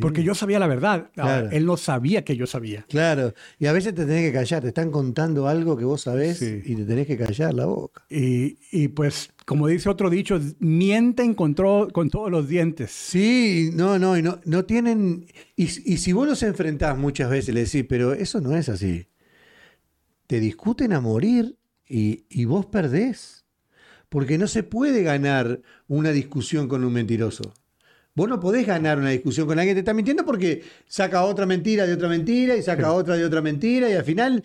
porque 0.00 0.22
yo 0.22 0.34
sabía 0.34 0.58
la 0.60 0.68
verdad, 0.68 1.10
Claro. 1.14 1.50
él 1.50 1.66
no 1.66 1.76
sabía 1.76 2.24
que 2.24 2.36
yo 2.36 2.46
sabía. 2.46 2.84
Claro. 2.88 3.34
Y 3.58 3.66
a 3.66 3.72
veces 3.72 3.94
te 3.94 4.06
tenés 4.06 4.26
que 4.26 4.32
callar. 4.32 4.62
Te 4.62 4.68
están 4.68 4.90
contando 4.92 5.48
algo 5.48 5.76
que 5.76 5.84
vos 5.84 6.02
sabés 6.02 6.38
Sí. 6.38 6.62
y 6.64 6.76
te 6.76 6.84
tenés 6.84 7.06
que 7.08 7.16
callar 7.16 7.54
la 7.54 7.66
boca. 7.66 8.04
Y, 8.08 8.58
y 8.70 8.88
pues, 8.88 9.30
como 9.46 9.66
dice 9.66 9.88
otro 9.88 10.10
dicho, 10.10 10.40
mienten 10.60 11.34
con, 11.34 11.54
con 11.54 12.08
todos 12.10 12.30
los 12.30 12.48
dientes. 12.48 12.92
Sí, 12.92 13.70
no, 13.74 13.98
no, 13.98 14.16
y 14.16 14.22
no, 14.22 14.40
no 14.44 14.64
tienen. 14.64 15.26
Y, 15.56 15.64
y 15.64 15.96
si 15.98 16.12
vos 16.12 16.28
los 16.28 16.42
enfrentás 16.44 16.96
muchas 16.96 17.30
veces, 17.30 17.52
le 17.52 17.64
decís, 17.64 17.84
pero 17.88 18.12
eso 18.12 18.40
no 18.40 18.54
es 18.56 18.68
así. 18.68 19.06
Te 20.28 20.40
discuten 20.40 20.92
a 20.92 21.00
morir 21.00 21.56
y, 21.88 22.26
y 22.28 22.44
vos 22.44 22.66
perdés. 22.66 23.37
Porque 24.08 24.38
no 24.38 24.46
se 24.46 24.62
puede 24.62 25.02
ganar 25.02 25.60
una 25.86 26.10
discusión 26.12 26.66
con 26.68 26.84
un 26.84 26.92
mentiroso. 26.92 27.52
Vos 28.14 28.28
no 28.28 28.40
podés 28.40 28.66
ganar 28.66 28.98
una 28.98 29.10
discusión 29.10 29.46
con 29.46 29.58
alguien 29.58 29.74
que 29.76 29.82
te 29.82 29.84
está 29.84 29.94
mintiendo 29.94 30.24
porque 30.24 30.62
saca 30.86 31.22
otra 31.24 31.46
mentira 31.46 31.86
de 31.86 31.92
otra 31.92 32.08
mentira 32.08 32.56
y 32.56 32.62
saca 32.62 32.92
otra 32.92 33.16
de 33.16 33.24
otra 33.24 33.40
mentira 33.42 33.88
y 33.88 33.92
al 33.92 34.04
final 34.04 34.42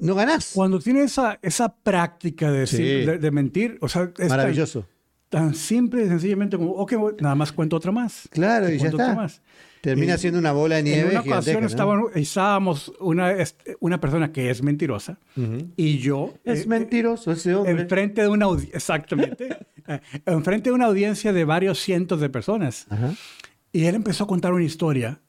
no 0.00 0.14
ganás. 0.14 0.52
Cuando 0.54 0.80
tiene 0.80 1.02
esa, 1.04 1.38
esa 1.42 1.68
práctica 1.72 2.50
de, 2.50 2.66
Sí. 2.66 2.76
sim- 2.78 3.06
de, 3.06 3.18
de 3.18 3.30
mentir, 3.30 3.78
o 3.80 3.88
sea, 3.88 4.04
es 4.04 4.14
tan- 4.14 4.28
Maravilloso. 4.28 4.86
Tan, 5.28 5.54
simple 5.54 6.04
y 6.04 6.08
sencillamente 6.08 6.56
como, 6.56 6.70
ok, 6.72 7.20
nada 7.20 7.34
más 7.34 7.52
cuento 7.52 7.76
otra 7.76 7.92
más. 7.92 8.28
Claro, 8.30 8.68
y 8.68 8.74
ya 8.74 8.78
Cuento 8.78 8.96
otra 8.96 9.06
está. 9.10 9.20
más. 9.22 9.42
Termina 9.80 10.18
siendo 10.18 10.38
una 10.40 10.52
bola 10.52 10.76
de 10.76 10.82
nieve. 10.82 11.00
en 11.02 11.06
una 11.10 11.20
ocasión 11.20 11.60
¿no? 11.60 11.66
estaban- 11.66 12.02
estábamos 12.14 12.92
una, 12.98 13.34
una 13.80 14.00
persona 14.00 14.32
que 14.32 14.50
es 14.50 14.62
mentirosa 14.62 15.18
Ujú. 15.36 15.70
y 15.76 15.98
yo 15.98 16.34
Es 16.44 16.64
eh, 16.64 16.68
mentiroso 16.68 17.30
ese 17.32 17.54
hombre. 17.54 17.72
enfrente 17.82 18.22
de 18.22 18.28
una 18.28 18.46
exactamente 18.72 19.56
eh, 19.88 20.00
enfrente 20.26 20.70
de 20.70 20.74
una 20.74 20.86
audiencia 20.86 21.32
de 21.32 21.44
varios 21.44 21.78
cientos 21.78 22.20
de 22.20 22.28
personas 22.30 22.86
Ajá. 22.90 23.14
y 23.72 23.84
él 23.84 23.94
empezó 23.94 24.24
a 24.24 24.26
contar 24.26 24.52
una 24.52 24.64
historia 24.64 25.20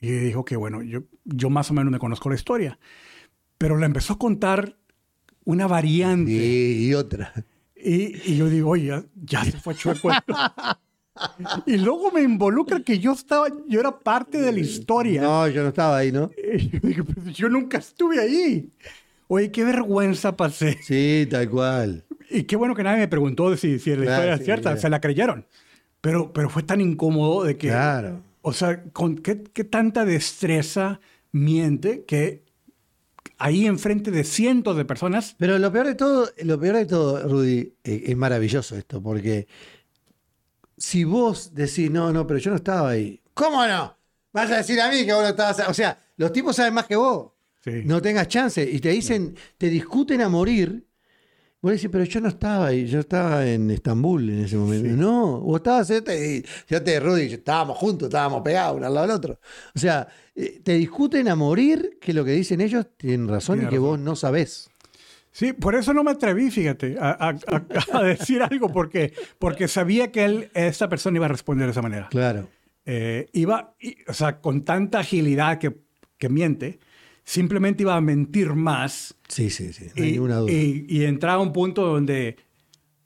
y 0.00 0.08
dijo 0.10 0.44
que 0.44 0.56
bueno 0.56 0.82
yo 0.82 1.02
yo 1.24 1.50
más 1.50 1.70
o 1.70 1.74
menos 1.74 1.92
me 1.92 1.98
conozco 1.98 2.30
la 2.30 2.36
historia 2.36 2.78
pero 3.58 3.76
la 3.76 3.84
empezó 3.86 4.14
a 4.14 4.18
contar 4.18 4.76
una 5.44 5.66
variante 5.66 6.30
Y, 6.32 6.88
y 6.88 6.94
otra. 6.94 7.32
y, 7.76 8.16
y 8.32 8.36
yo 8.36 8.48
digo 8.48 8.70
oye 8.70 8.86
ya, 8.86 9.04
ya 9.14 9.44
se 9.44 9.58
fue 9.58 9.74
chueco 9.74 10.10
esto". 10.10 10.34
y 11.66 11.76
luego 11.76 12.10
me 12.12 12.22
involucra 12.22 12.80
que 12.80 12.98
yo 12.98 13.12
estaba 13.12 13.48
yo 13.68 13.80
era 13.80 13.98
parte 13.98 14.40
de 14.40 14.52
la 14.52 14.60
historia 14.60 15.22
No, 15.22 15.48
yo 15.48 15.62
no 15.62 15.68
estaba 15.68 15.98
ahí, 15.98 16.12
¿no? 16.12 16.30
y 16.36 16.70
yo 16.70 16.78
dije, 16.82 17.04
"Pero 17.04 17.30
yo 17.30 17.48
nunca 17.48 17.78
estuve 17.78 18.20
ahí 18.20 18.70
oye 19.28 19.50
qué 19.50 19.64
vergüenza 19.64 20.36
pasé 20.36 20.78
Sí, 20.82 21.26
tal 21.30 21.48
cual. 21.50 22.04
Y 22.30 22.44
qué 22.44 22.56
bueno 22.56 22.74
que 22.74 22.84
nadie 22.84 22.98
me 23.00 23.08
preguntó 23.08 23.56
si, 23.56 23.78
si 23.78 23.90
la 23.90 23.96
Claro, 23.96 24.10
historia 24.12 24.36
sí, 24.36 24.40
es 24.40 24.44
cierta, 24.44 24.76
se 24.76 24.88
la 24.88 25.00
creyeron. 25.00 25.46
Pero, 26.00 26.32
pero 26.32 26.48
fue 26.48 26.62
tan 26.62 26.80
incómodo 26.80 27.42
de 27.44 27.56
que... 27.58 27.68
Claro. 27.68 28.22
O 28.42 28.52
sea, 28.52 28.84
con 28.92 29.16
qué, 29.16 29.42
qué 29.42 29.64
tanta 29.64 30.04
destreza 30.04 31.00
miente 31.32 32.04
que 32.04 32.44
ahí 33.36 33.66
enfrente 33.66 34.10
de 34.12 34.22
cientos 34.24 34.76
de 34.76 34.84
personas... 34.84 35.34
Pero 35.38 35.58
lo 35.58 35.72
peor 35.72 35.86
de 35.88 35.94
todo, 35.96 36.30
lo 36.42 36.58
peor 36.60 36.76
de 36.76 36.86
todo, 36.86 37.20
Rudy, 37.28 37.74
eh, 37.84 38.04
es 38.06 38.16
maravilloso 38.16 38.76
esto, 38.76 39.02
porque 39.02 39.46
si 40.80 41.04
vos 41.04 41.54
decís, 41.54 41.90
no, 41.90 42.12
no, 42.12 42.26
pero 42.26 42.40
yo 42.40 42.50
no 42.50 42.56
estaba 42.56 42.88
ahí. 42.90 43.20
¿Cómo 43.34 43.64
no? 43.66 43.96
Vas 44.32 44.50
a 44.50 44.56
decir 44.56 44.80
a 44.80 44.90
mí 44.90 45.04
que 45.04 45.12
vos 45.12 45.22
no 45.22 45.28
estabas. 45.28 45.60
ahí. 45.60 45.66
O 45.68 45.74
sea, 45.74 45.96
los 46.16 46.32
tipos 46.32 46.56
saben 46.56 46.74
más 46.74 46.86
que 46.86 46.96
vos. 46.96 47.32
Sí. 47.62 47.82
No 47.84 48.00
tengas 48.00 48.26
chance. 48.28 48.62
Y 48.68 48.80
te 48.80 48.88
dicen, 48.88 49.36
te 49.58 49.68
discuten 49.68 50.22
a 50.22 50.28
morir. 50.30 50.86
Vos 51.62 51.72
decís, 51.72 51.90
pero 51.92 52.04
yo 52.04 52.20
no 52.22 52.28
estaba 52.28 52.68
ahí, 52.68 52.86
yo 52.86 53.00
estaba 53.00 53.46
en 53.46 53.70
Estambul 53.70 54.30
en 54.30 54.44
ese 54.46 54.56
momento. 54.56 54.88
No, 54.96 55.40
vos 55.40 55.56
estabas, 55.58 55.88
yo 55.88 56.02
te, 56.02 56.42
yo 56.66 56.82
te 56.82 56.98
Rudy, 56.98 57.34
estábamos 57.34 57.76
juntos, 57.76 58.08
estábamos 58.08 58.40
pegados 58.40 58.78
uno 58.78 58.86
al 58.86 58.94
lado 58.94 59.06
del 59.06 59.14
otro. 59.16 59.40
O 59.74 59.78
sea, 59.78 60.08
eh, 60.34 60.62
te 60.64 60.72
discuten 60.72 61.28
a 61.28 61.36
morir 61.36 61.98
que 62.00 62.14
lo 62.14 62.24
que 62.24 62.30
dicen 62.30 62.62
ellos 62.62 62.86
tienen 62.96 63.28
razón 63.28 63.56
Tiene 63.58 63.68
y 63.68 63.70
que 63.72 63.76
razón. 63.76 63.90
vos 63.90 63.98
no 63.98 64.16
sabés. 64.16 64.69
Sí, 65.32 65.52
por 65.52 65.74
eso 65.76 65.94
no 65.94 66.02
me 66.02 66.10
atreví, 66.10 66.50
fíjate, 66.50 66.96
a, 66.98 67.10
a- 67.30 67.38
a- 67.98 68.02
decir 68.02 68.42
algo, 68.42 68.72
porque, 68.72 69.12
porque 69.38 69.68
sabía 69.68 70.10
que 70.10 70.24
él, 70.24 70.50
esta 70.54 70.88
persona 70.88 71.16
iba 71.18 71.26
a 71.26 71.30
responder 71.30 71.66
de 71.66 71.72
esa 71.72 71.82
manera. 71.82 72.08
Claro. 72.10 72.48
Eh, 72.84 73.28
iba, 73.32 73.74
o 74.08 74.12
sea, 74.12 74.40
con 74.40 74.64
tanta 74.64 75.00
agilidad 75.00 75.58
que, 75.58 75.76
que 76.18 76.28
miente, 76.28 76.80
simplemente 77.24 77.82
iba 77.84 77.94
a 77.94 78.00
mentir 78.00 78.54
más 78.54 79.14
Sí, 79.28 79.50
sí, 79.50 79.72
sí, 79.72 79.84
no 79.94 80.02
hay 80.02 80.08
y, 80.08 80.12
ninguna 80.12 80.36
duda. 80.36 80.52
y- 80.52 80.86
y 80.88 81.04
entraba 81.04 81.40
a 81.40 81.46
un 81.46 81.52
punto 81.52 81.86
donde 81.86 82.36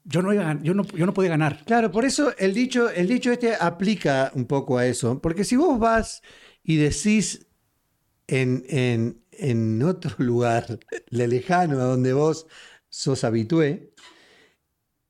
yo 0.05 0.23
no, 0.23 0.33
iba 0.33 0.59
yo 0.63 0.73
no, 0.75 0.85
yo 0.85 1.05
no 1.07 1.13
podía 1.13 1.31
ganar. 1.31 1.63
Claro, 1.67 1.91
por 1.91 2.05
eso 2.05 2.33
el 2.39 2.55
dicho, 2.55 2.89
el 2.91 3.09
dicho 3.09 3.33
este 3.33 3.55
aplica 3.55 4.31
un 4.35 4.47
poco 4.47 4.79
a 4.79 4.87
eso. 4.87 5.21
Porque 5.21 5.45
si 5.45 5.57
vos 5.57 5.79
vas 5.79 6.23
y 6.63 6.77
decís 6.77 7.47
en, 8.27 8.65
en, 8.69 9.23
en 9.33 9.83
otro 9.83 10.15
lugar, 10.19 10.79
le 11.09 11.29
lejano 11.29 11.81
a 11.81 11.85
donde 11.85 12.13
vos 12.13 12.47
sos 12.89 13.25
habitué, 13.25 13.93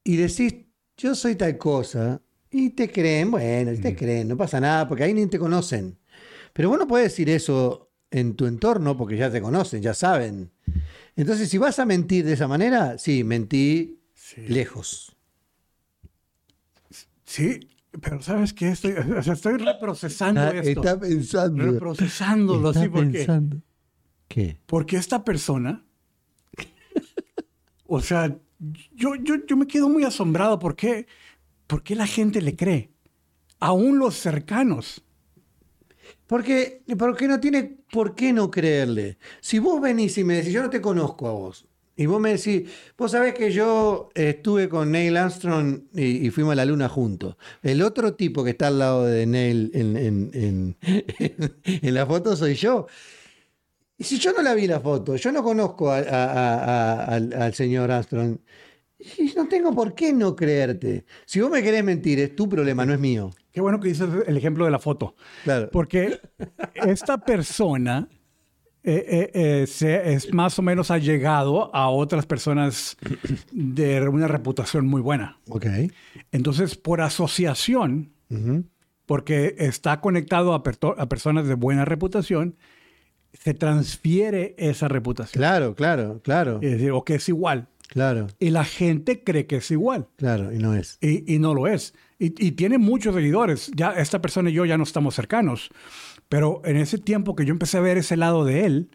y 0.02 0.16
decís, 0.16 0.54
yo 0.96 1.14
soy 1.14 1.34
tal 1.36 1.56
cosa, 1.58 2.20
y 2.50 2.70
te 2.70 2.90
creen, 2.90 3.30
bueno, 3.30 3.72
y 3.72 3.78
te 3.78 3.96
creen, 3.96 4.28
no 4.28 4.36
pasa 4.36 4.60
nada, 4.60 4.86
porque 4.86 5.04
ahí 5.04 5.14
ni 5.14 5.26
te 5.26 5.38
conocen. 5.38 5.98
Pero 6.52 6.68
vos 6.68 6.78
no 6.78 6.86
podés 6.86 7.10
decir 7.10 7.28
eso 7.28 7.90
en 8.10 8.36
tu 8.36 8.46
entorno 8.46 8.96
porque 8.96 9.16
ya 9.16 9.30
te 9.30 9.40
conocen, 9.40 9.82
ya 9.82 9.92
saben. 9.92 10.52
Entonces, 11.16 11.48
si 11.48 11.58
vas 11.58 11.80
a 11.80 11.84
mentir 11.84 12.24
de 12.24 12.34
esa 12.34 12.46
manera, 12.46 12.96
sí, 12.96 13.24
mentí 13.24 14.00
lejos. 14.36 15.16
Sí, 17.24 17.68
Pero 18.00 18.20
¿sabes 18.22 18.52
qué? 18.52 18.68
Estoy, 18.68 18.92
o 19.18 19.22
sea, 19.22 19.34
estoy 19.34 19.56
reprocesando 19.58 20.40
Está, 20.42 20.58
esto. 20.58 20.80
está 20.80 21.00
pensando. 21.00 21.64
reprocesándolo 21.64 22.70
está 22.70 22.80
así 22.80 22.88
porque, 22.88 23.10
pensando. 23.10 23.62
¿Qué? 24.28 24.58
porque 24.66 24.96
esta 24.96 25.24
persona, 25.24 25.84
o 27.86 28.00
sea, 28.00 28.36
yo, 28.94 29.14
yo, 29.16 29.36
yo 29.46 29.56
me 29.56 29.66
quedo 29.66 29.88
muy 29.88 30.04
asombrado. 30.04 30.58
¿Por 30.58 30.74
qué? 30.76 31.06
¿Por 31.66 31.82
qué 31.82 31.94
la 31.94 32.06
gente 32.06 32.40
le 32.40 32.56
cree? 32.56 32.90
Aún 33.60 33.98
los 33.98 34.14
cercanos. 34.16 35.02
Porque, 36.26 36.82
porque 36.98 37.28
no 37.28 37.38
tiene 37.38 37.76
por 37.90 38.14
qué 38.14 38.32
no 38.32 38.50
creerle. 38.50 39.18
Si 39.40 39.58
vos 39.58 39.80
venís 39.80 40.16
y 40.18 40.24
me 40.24 40.36
decís, 40.36 40.52
yo 40.52 40.62
no 40.62 40.70
te 40.70 40.80
conozco 40.80 41.28
a 41.28 41.32
vos, 41.32 41.66
y 41.96 42.06
vos 42.06 42.20
me 42.20 42.30
decís, 42.36 42.68
vos 42.98 43.10
sabés 43.12 43.34
que 43.34 43.50
yo 43.52 44.10
estuve 44.14 44.68
con 44.68 44.90
Neil 44.90 45.16
Armstrong 45.16 45.82
y, 45.94 46.26
y 46.26 46.30
fuimos 46.30 46.52
a 46.52 46.56
la 46.56 46.64
luna 46.64 46.88
juntos. 46.88 47.36
El 47.62 47.82
otro 47.82 48.14
tipo 48.14 48.42
que 48.44 48.50
está 48.50 48.66
al 48.68 48.78
lado 48.78 49.04
de 49.04 49.26
Neil 49.26 49.70
en, 49.74 49.96
en- 49.96 50.30
en- 50.34 50.76
en 51.64 51.94
la 51.94 52.04
foto 52.06 52.34
soy 52.36 52.54
yo. 52.54 52.86
Y 53.96 54.02
si 54.04 54.18
yo 54.18 54.32
no 54.32 54.42
la 54.42 54.54
vi 54.54 54.66
la 54.66 54.80
foto, 54.80 55.14
yo 55.16 55.30
no 55.30 55.42
conozco 55.42 55.90
a- 55.90 55.98
a- 55.98 56.02
a- 56.32 56.54
a- 56.64 57.04
al, 57.04 57.32
al 57.32 57.54
señor 57.54 57.90
Armstrong, 57.92 58.38
y 59.18 59.32
no 59.36 59.46
tengo 59.48 59.72
por 59.74 59.94
qué 59.94 60.12
no 60.12 60.34
creerte. 60.34 61.04
Si 61.26 61.40
vos 61.40 61.50
me 61.50 61.62
querés 61.62 61.84
mentir, 61.84 62.18
es 62.20 62.34
tu 62.34 62.48
problema, 62.48 62.84
no 62.86 62.92
es 62.94 62.98
mío. 62.98 63.30
Qué 63.52 63.60
bueno 63.60 63.78
que 63.78 63.88
dices 63.88 64.08
el 64.26 64.36
ejemplo 64.36 64.64
de 64.64 64.70
la 64.72 64.78
foto. 64.80 65.14
Claro. 65.44 65.68
Porque 65.70 66.18
esta 66.74 67.18
persona 67.18 68.08
eh, 68.86 69.06
eh, 69.08 69.30
eh, 69.62 69.66
se- 69.66 70.12
es 70.12 70.32
más 70.34 70.58
o 70.58 70.62
menos 70.62 70.90
allegado 70.90 71.74
a 71.74 71.88
otras 71.88 72.26
personas 72.26 72.96
de 73.50 74.06
una 74.08 74.28
reputación 74.28 74.86
muy 74.86 75.00
buena. 75.00 75.38
Ok. 75.48 75.66
Entonces, 76.32 76.76
por 76.76 77.00
asociación, 77.00 78.12
porque 79.06 79.54
está 79.58 80.00
conectado 80.00 80.54
a, 80.54 80.62
personas 80.62 81.46
de 81.46 81.54
buena 81.54 81.84
reputación, 81.84 82.56
se 83.32 83.54
transfiere 83.54 84.54
esa 84.58 84.88
reputación. 84.88 85.40
Claro, 85.40 85.74
claro, 85.74 86.20
claro, 86.22 86.58
Es 86.62 86.72
decir, 86.72 86.90
o 86.92 87.04
que 87.04 87.16
es 87.16 87.28
igual. 87.28 87.68
claro, 87.88 88.26
Y 88.38 88.50
la 88.50 88.64
gente 88.64 89.22
cree 89.24 89.46
que 89.46 89.56
es 89.56 89.70
igual. 89.70 90.08
claro, 90.16 90.52
y 90.52 90.58
no 90.58 90.74
es. 90.74 90.98
Y, 91.00 91.32
y 91.34 91.38
no 91.38 91.54
lo 91.54 91.66
es. 91.66 91.94
Y, 92.18 92.26
y 92.46 92.52
tiene 92.52 92.78
muchos 92.78 93.14
seguidores. 93.14 93.70
Ya 93.74 93.92
esta 93.92 94.20
persona 94.20 94.50
y 94.50 94.52
yo 94.52 94.64
ya 94.64 94.76
no 94.78 94.84
estamos 94.84 95.14
cercanos. 95.14 95.70
Pero 96.28 96.62
en 96.64 96.76
ese 96.76 96.98
tiempo 96.98 97.36
que 97.36 97.44
yo 97.44 97.52
empecé 97.52 97.78
a 97.78 97.80
ver 97.80 97.98
ese 97.98 98.16
lado 98.16 98.44
de 98.44 98.64
él, 98.64 98.90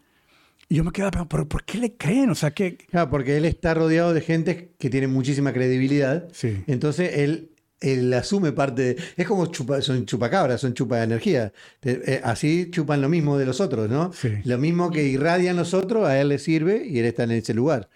y 0.68 0.76
yo 0.76 0.84
me 0.84 0.92
quedaba, 0.92 1.10
pero, 1.10 1.28
pero 1.28 1.48
¿por 1.48 1.64
qué 1.64 1.78
le 1.78 1.96
creen? 1.96 2.30
O 2.30 2.34
sea, 2.34 2.52
que... 2.52 2.76
Claro, 2.76 3.10
porque 3.10 3.36
él 3.36 3.44
está 3.44 3.74
rodeado 3.74 4.14
de 4.14 4.20
gente 4.20 4.72
que 4.78 4.88
tiene 4.88 5.08
muchísima 5.08 5.52
credibilidad. 5.52 6.28
Sí. 6.32 6.62
Entonces 6.68 7.18
él, 7.18 7.50
él 7.80 8.12
asume 8.14 8.52
parte 8.52 8.82
de. 8.82 9.02
Es 9.16 9.26
como 9.26 9.46
chupa, 9.46 9.82
son 9.82 10.06
chupacabras, 10.06 10.60
son 10.60 10.74
chupa 10.74 10.98
de 10.98 11.04
energía. 11.04 11.52
Eh, 11.82 12.20
así 12.22 12.70
chupan 12.70 13.00
lo 13.00 13.08
mismo 13.08 13.36
de 13.36 13.46
los 13.46 13.60
otros, 13.60 13.90
¿no? 13.90 14.12
Sí. 14.12 14.28
Lo 14.44 14.58
mismo 14.58 14.90
que 14.90 15.02
irradian 15.04 15.56
los 15.56 15.74
otros, 15.74 16.06
a 16.06 16.20
él 16.20 16.28
le 16.28 16.38
sirve 16.38 16.86
y 16.86 17.00
él 17.00 17.06
está 17.06 17.24
en 17.24 17.32
ese 17.32 17.52
lugar. 17.52 17.88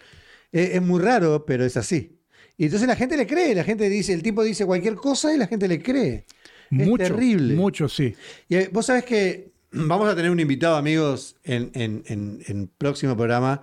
Es, 0.51 0.71
es 0.71 0.81
muy 0.81 0.99
raro, 0.99 1.45
pero 1.45 1.63
es 1.63 1.77
así. 1.77 2.19
Y 2.57 2.65
entonces 2.65 2.87
la 2.87 2.95
gente 2.95 3.15
le 3.15 3.27
cree, 3.27 3.53
la 3.53 3.63
gente 3.63 3.89
dice, 3.89 4.13
el 4.13 4.23
tipo 4.23 4.43
dice 4.43 4.65
cualquier 4.65 4.95
cosa 4.95 5.33
y 5.33 5.37
la 5.37 5.47
gente 5.47 5.67
le 5.67 5.81
cree. 5.81 6.25
Es 6.69 6.87
mucho, 6.87 7.03
terrible. 7.03 7.53
Mucho, 7.55 7.89
sí. 7.89 8.15
Y 8.47 8.55
eh, 8.55 8.69
vos 8.71 8.85
sabés 8.85 9.05
que 9.05 9.51
vamos 9.71 10.07
a 10.09 10.15
tener 10.15 10.31
un 10.31 10.39
invitado, 10.39 10.75
amigos, 10.75 11.37
en, 11.43 11.71
en, 11.73 12.03
en, 12.07 12.41
en 12.47 12.67
próximo 12.67 13.15
programa, 13.15 13.61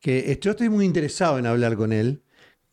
que 0.00 0.38
yo 0.40 0.52
estoy 0.52 0.68
muy 0.68 0.84
interesado 0.84 1.38
en 1.38 1.46
hablar 1.46 1.76
con 1.76 1.92
él, 1.92 2.22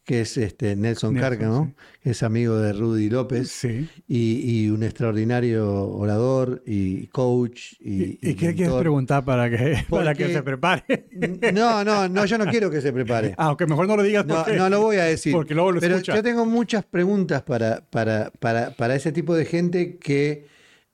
que 0.09 0.21
es 0.21 0.37
este 0.37 0.75
Nelson, 0.75 1.13
Nelson, 1.13 1.15
Cárcamo, 1.15 1.65
sí. 1.67 1.99
que 2.01 2.09
es 2.09 2.23
amigo 2.23 2.57
de 2.57 2.73
Rudy 2.73 3.11
López 3.11 3.51
Sí. 3.51 3.87
y, 4.07 4.63
y 4.65 4.69
un 4.71 4.81
extraordinario 4.81 5.87
orador 5.87 6.63
y 6.65 7.05
coach. 7.07 7.73
¿Y, 7.79 8.03
¿Y, 8.03 8.19
y 8.31 8.33
qué 8.33 8.55
quieres 8.55 8.73
preguntar 8.73 9.23
para 9.23 9.51
que, 9.51 9.85
para 9.89 10.15
que 10.15 10.33
se 10.33 10.41
prepare? 10.41 11.05
No, 11.53 11.83
no, 11.83 12.09
no, 12.09 12.25
yo 12.25 12.39
no 12.39 12.45
quiero 12.47 12.71
que 12.71 12.81
se 12.81 12.91
prepare. 12.91 13.35
Ah, 13.37 13.45
Aunque 13.49 13.67
mejor 13.67 13.87
no 13.87 13.97
lo 13.97 14.01
digas 14.01 14.25
No, 14.25 14.37
porque, 14.37 14.57
no 14.57 14.67
lo 14.67 14.81
voy 14.81 14.97
a 14.97 15.03
decir. 15.03 15.31
porque 15.31 15.53
luego 15.53 15.73
lo 15.73 15.79
Pero 15.79 15.97
escucha. 15.97 16.15
yo 16.15 16.23
tengo 16.23 16.43
muchas 16.47 16.83
preguntas 16.85 17.43
para, 17.43 17.81
para, 17.91 18.31
para, 18.39 18.71
para 18.71 18.95
ese 18.95 19.11
tipo 19.11 19.35
de 19.35 19.45
gente 19.45 19.97
que 19.99 20.47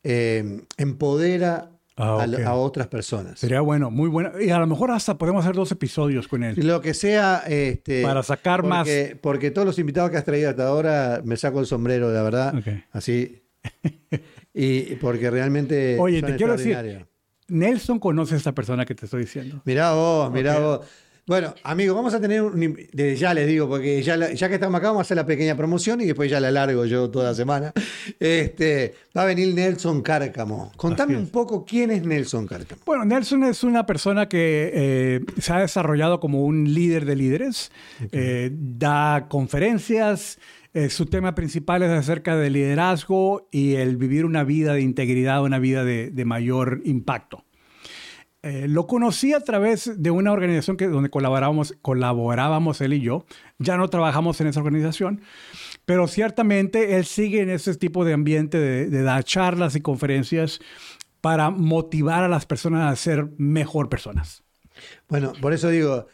eh, 0.04 0.60
empodera 0.78 1.72
Ah, 1.98 2.26
a, 2.46 2.54
otras 2.56 2.88
personas. 2.88 3.40
Sería 3.40 3.62
bueno, 3.62 3.90
muy 3.90 4.10
bueno. 4.10 4.32
Y 4.42 4.50
a 4.50 4.60
lo 4.60 4.68
mejor 4.68 4.92
hasta 4.92 5.18
podemos 5.18 5.46
hacer 5.46 5.56
dos 5.56 5.72
episodios 5.72 6.28
con 6.28 6.44
él. 6.44 6.56
Lo 6.58 6.82
que 6.82 6.94
sea. 6.94 7.44
Este, 7.48 8.04
Para 8.04 8.22
sacar 8.22 8.62
porque, 8.62 9.12
más. 9.14 9.20
Porque 9.22 9.52
todos 9.52 9.66
los 9.66 9.80
invitados 9.80 10.12
que 10.12 10.18
has 10.18 10.26
traído 10.26 10.50
hasta 10.50 10.68
ahora 10.68 11.22
me 11.24 11.38
saco 11.38 11.62
el 11.62 11.66
sombrero, 11.66 12.12
la 12.12 12.22
verdad. 12.22 12.54
Así. 12.92 13.42
Y 14.58 14.96
porque 14.96 15.30
realmente. 15.30 15.98
Oye, 16.00 16.22
son 16.22 16.32
te 16.32 16.36
quiero 16.38 16.58
decir. 16.58 17.06
Nelson 17.48 18.00
conoce 18.00 18.36
a 18.36 18.38
esta 18.38 18.54
persona 18.54 18.86
que 18.86 18.96
te 18.96 19.06
estoy 19.06 19.22
diciendo. 19.22 19.62
Mirá 19.66 19.94
vos, 19.94 20.32
mirá 20.32 20.60
vos. 20.60 20.82
Bueno, 21.28 21.56
amigos, 21.64 21.96
vamos 21.96 22.14
a 22.14 22.22
tener 22.22 22.44
un, 22.44 22.78
ya 23.18 23.34
les 23.34 23.48
digo, 23.48 23.68
porque 23.68 24.04
ya, 24.04 24.16
la- 24.16 24.32
ya 24.34 24.48
que 24.48 24.56
estamos 24.56 24.78
acá, 24.78 24.90
vamos 24.90 25.00
a 25.00 25.02
hacer 25.02 25.18
la 25.18 25.26
pequeña 25.26 25.58
promoción 25.58 26.00
y 26.02 26.06
después 26.06 26.30
ya 26.30 26.40
la 26.40 26.52
largo 26.52 26.86
yo 26.86 27.10
toda 27.10 27.30
la 27.30 27.34
semana. 27.34 27.74
Este, 28.20 28.94
va 29.18 29.24
a 29.24 29.26
venir 29.26 29.56
Nelson 29.56 30.04
Cárcamo. 30.04 30.72
Contame 30.78 31.18
un 31.18 31.30
poco 31.30 31.66
quién 31.66 31.90
es 31.90 32.04
Nelson 32.04 32.46
Cárcamo. 32.46 32.80
Bueno, 32.86 33.06
Nelson 33.06 33.44
es 33.44 33.64
una 33.64 33.88
persona 33.88 34.30
que 34.30 34.72
eh, 34.72 35.20
se 35.40 35.52
ha 35.54 35.60
desarrollado 35.62 36.20
como 36.20 36.44
un 36.46 36.74
líder 36.74 37.06
de 37.06 37.16
líderes, 37.16 37.72
Eh, 38.12 38.52
da 38.54 39.26
conferencias, 39.28 40.38
eh, 40.76 40.90
su 40.90 41.06
tema 41.08 41.34
principal 41.34 41.82
es 41.82 41.90
acerca 41.90 42.36
del 42.36 42.54
liderazgo 42.54 43.48
y 43.52 43.76
el 43.76 43.98
vivir 43.98 44.26
una 44.26 44.44
vida 44.44 44.74
de 44.74 44.82
integridad, 44.82 45.42
una 45.42 45.58
vida 45.58 45.84
de, 45.84 46.12
de 46.12 46.26
mayor 46.26 46.82
impacto. 46.86 47.45
Eh, 48.46 48.68
lo 48.68 48.86
conocí 48.86 49.34
a 49.34 49.40
través 49.40 49.92
de 50.04 50.12
una 50.12 50.32
organización 50.32 50.78
que, 50.78 50.88
donde 50.88 51.10
colaborábamos, 51.10 51.74
colaborábamos 51.82 52.80
él 52.80 52.94
y 52.94 53.02
yo. 53.02 53.26
Ya 53.58 53.76
no 53.76 53.88
trabajamos 53.88 54.40
en 54.40 54.46
esa 54.46 54.60
organización, 54.60 55.22
pero 55.86 56.08
ciertamente 56.08 56.96
él 56.96 57.06
sigue 57.06 57.42
en 57.42 57.50
ese 57.50 57.74
tipo 57.74 58.06
de 58.06 58.14
ambiente 58.14 58.60
de, 58.60 58.88
de 58.88 59.02
dar 59.02 59.24
charlas 59.24 59.76
y 59.76 59.82
conferencias 59.82 60.60
para 61.22 61.50
motivar 61.50 62.24
a 62.24 62.28
las 62.28 62.46
personas 62.46 62.94
a 62.94 62.96
ser 62.96 63.32
mejor 63.40 63.90
personas. 63.90 64.44
Bueno, 65.10 65.34
por 65.42 65.52
eso 65.52 65.70
digo, 65.70 66.06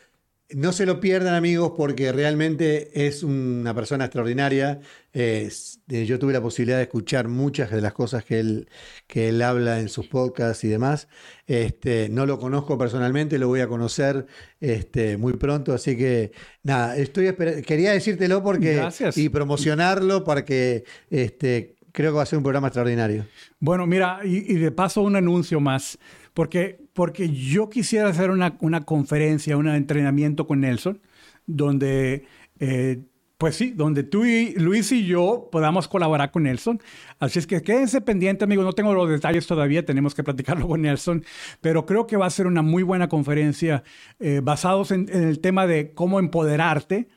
no 0.56 0.72
se 0.74 0.86
lo 0.86 1.00
pierdan 1.00 1.36
amigos 1.36 1.74
porque 1.76 2.12
realmente 2.12 3.08
es 3.08 3.24
una 3.24 3.74
persona 3.74 4.06
extraordinaria. 4.06 4.80
Eh, 5.14 5.50
yo 5.88 6.20
tuve 6.20 6.34
la 6.34 6.42
posibilidad 6.42 6.78
de 6.78 6.84
escuchar 6.84 7.28
muchas 7.28 7.72
de 7.72 7.82
las 7.82 7.94
cosas 7.94 8.24
que 8.24 8.40
él, 8.40 8.70
que 9.08 9.30
él 9.30 9.42
habla 9.42 9.80
en 9.80 9.90
sus 9.90 10.08
podcasts 10.08 10.64
y 10.64 10.68
demás. 10.68 11.08
Este, 11.48 12.10
no 12.10 12.26
lo 12.26 12.40
conozco 12.40 12.78
personalmente, 12.78 13.38
lo 13.38 13.48
voy 13.48 13.62
a 13.62 13.68
conocer 13.68 14.26
este, 14.60 15.18
muy 15.18 15.34
pronto, 15.34 15.74
así 15.74 15.98
que 15.98 16.32
nada, 16.64 16.96
estoy 16.98 17.34
quería 17.66 17.92
decírtelo 17.92 18.44
porque 18.44 18.76
Gracias. 18.76 19.18
y 19.18 19.30
promocionarlo 19.30 20.24
porque 20.24 20.86
este, 21.10 21.76
creo 21.92 22.12
que 22.12 22.18
va 22.18 22.24
a 22.24 22.28
ser 22.28 22.38
un 22.38 22.44
programa 22.44 22.68
extraordinario. 22.68 23.26
Bueno, 23.60 23.86
mira, 23.86 24.20
y, 24.24 24.54
y 24.54 24.56
de 24.56 24.72
paso 24.72 25.02
un 25.02 25.16
anuncio 25.16 25.60
más, 25.60 25.98
porque, 26.42 26.80
porque 26.94 27.30
yo 27.30 27.70
quisiera 27.70 28.10
hacer 28.10 28.32
una, 28.32 28.58
una 28.62 28.84
conferencia, 28.84 29.58
un 29.58 29.68
entrenamiento 29.68 30.48
con 30.48 30.62
Nelson, 30.62 31.00
donde, 31.46 32.26
eh, 32.60 33.04
pues 33.38 33.56
sí, 33.56 33.70
donde 33.70 34.02
tú 34.02 34.26
y 34.26 34.56
Luis 34.56 34.92
y 34.92 35.06
yo 35.06 35.50
podamos 35.52 35.88
colaborar 35.88 36.32
con 36.32 36.42
Nelson. 36.42 36.82
Así 37.20 37.38
es 37.38 37.46
que 37.46 37.62
quédense 37.62 38.02
pendientes, 38.02 38.44
amigos. 38.44 38.66
No 38.66 38.74
tengo 38.74 38.92
los 38.96 39.08
detalles 39.08 39.46
todavía, 39.46 39.86
tenemos 39.86 40.16
que 40.16 40.24
platicarlo 40.24 40.68
con 40.68 40.82
Nelson, 40.82 41.24
pero 41.62 41.86
creo 41.86 42.08
que 42.08 42.18
va 42.18 42.26
a 42.26 42.32
ser 42.32 42.48
una 42.48 42.64
muy 42.64 42.82
buena 42.82 43.08
conferencia 43.08 43.84
eh, 44.20 44.42
basados 44.44 44.90
en 44.90 45.10
el 45.10 45.42
tema 45.42 45.68
de 45.68 45.94
cómo 45.94 46.18
empoderarte 46.18 47.08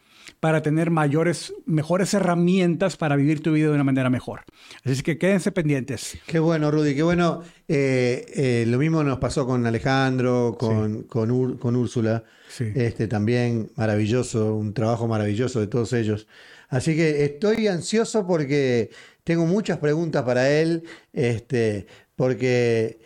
para 0.41 0.63
tener 0.63 0.91
mayores, 0.91 1.53
mejores 1.67 2.15
herramientas 2.15 2.97
para 2.97 3.17
vivir 3.17 3.43
tu 3.43 3.53
vida 3.53 3.69
de 3.69 3.75
una 3.75 3.85
manera 3.85 4.11
mejor. 4.11 4.43
Así 4.85 5.03
que 5.03 5.19
quédense 5.19 5.53
pendientes. 5.53 6.19
Qué 6.27 6.39
bueno, 6.39 6.71
Rudy, 6.71 6.95
qué 6.95 7.03
bueno. 7.03 7.43
Eh, 7.69 8.25
eh, 8.35 8.65
lo 8.67 8.79
mismo 8.79 9.03
nos 9.05 9.19
pasó 9.19 9.47
con 9.47 9.67
Alejandro, 9.67 10.57
con, 10.59 11.05
con, 11.05 11.57
con 11.59 11.77
Úrsula. 11.77 12.25
Sí. 12.49 12.71
Este, 12.75 13.09
también 13.09 13.71
maravilloso, 13.77 14.55
un 14.55 14.75
trabajo 14.75 15.09
maravilloso 15.09 15.61
de 15.61 15.67
todos 15.67 15.93
ellos. 15.93 16.29
Así 16.69 16.95
que 16.95 17.25
estoy 17.25 17.67
ansioso 17.69 18.27
porque 18.27 18.91
tengo 19.25 19.47
muchas 19.47 19.79
preguntas 19.79 20.23
para 20.25 20.51
él, 20.51 20.85
este, 21.13 21.87
porque 22.17 22.99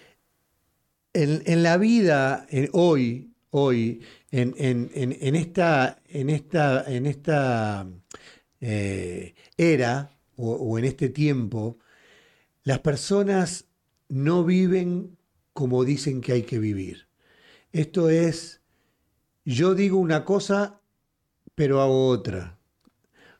en, 1.13 1.43
en 1.47 1.63
la 1.63 1.77
vida, 1.79 2.47
en- 2.51 2.69
hoy, 2.73 3.33
hoy, 3.51 4.03
en, 4.31 4.55
en- 4.59 4.91
en- 5.21 5.35
esta, 5.37 6.03
en 6.07 6.31
esta, 6.31 6.85
en 6.93 7.07
esta 7.07 7.89
eh, 8.61 9.35
era 9.57 10.11
o, 10.37 10.53
o 10.53 10.79
en 10.79 10.85
este 10.85 11.09
tiempo, 11.09 11.79
las 12.65 12.81
personas 12.81 13.67
no 14.09 14.45
viven 14.45 15.19
como 15.53 15.85
dicen 15.85 16.21
que 16.21 16.33
hay 16.33 16.43
que 16.43 16.59
vivir. 16.59 17.09
Esto 17.73 18.11
es, 18.11 18.63
yo 19.45 19.75
digo 19.75 19.99
una 19.99 20.25
cosa, 20.25 20.81
pero 21.55 21.81
hago 21.83 22.09
otra. 22.09 22.59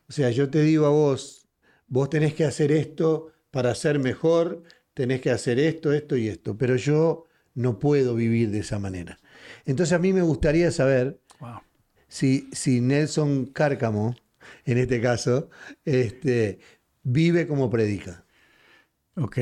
O 0.07 0.11
sea, 0.11 0.31
yo 0.31 0.49
te 0.49 0.61
digo 0.61 0.85
a 0.85 0.89
vos, 0.89 1.47
vos 1.87 2.09
tenés 2.09 2.33
que 2.33 2.45
hacer 2.45 2.71
esto 2.71 3.31
para 3.51 3.75
ser 3.75 3.99
mejor, 3.99 4.63
tenés 4.93 5.21
que 5.21 5.31
hacer 5.31 5.59
esto, 5.59 5.93
esto 5.93 6.17
y 6.17 6.27
esto, 6.27 6.57
pero 6.57 6.75
yo 6.75 7.25
no 7.53 7.79
puedo 7.79 8.15
vivir 8.15 8.51
de 8.51 8.59
esa 8.59 8.79
manera. 8.79 9.19
Entonces 9.65 9.93
a 9.93 9.99
mí 9.99 10.13
me 10.13 10.21
gustaría 10.21 10.71
saber 10.71 11.19
Wow. 11.39 11.59
si, 12.07 12.49
si 12.51 12.81
Nelson 12.81 13.45
Cárcamo, 13.47 14.15
en 14.65 14.77
este 14.77 14.99
caso, 15.01 15.49
este, 15.85 16.59
vive 17.03 17.47
como 17.47 17.69
predica. 17.69 18.23
Ok. 19.15 19.37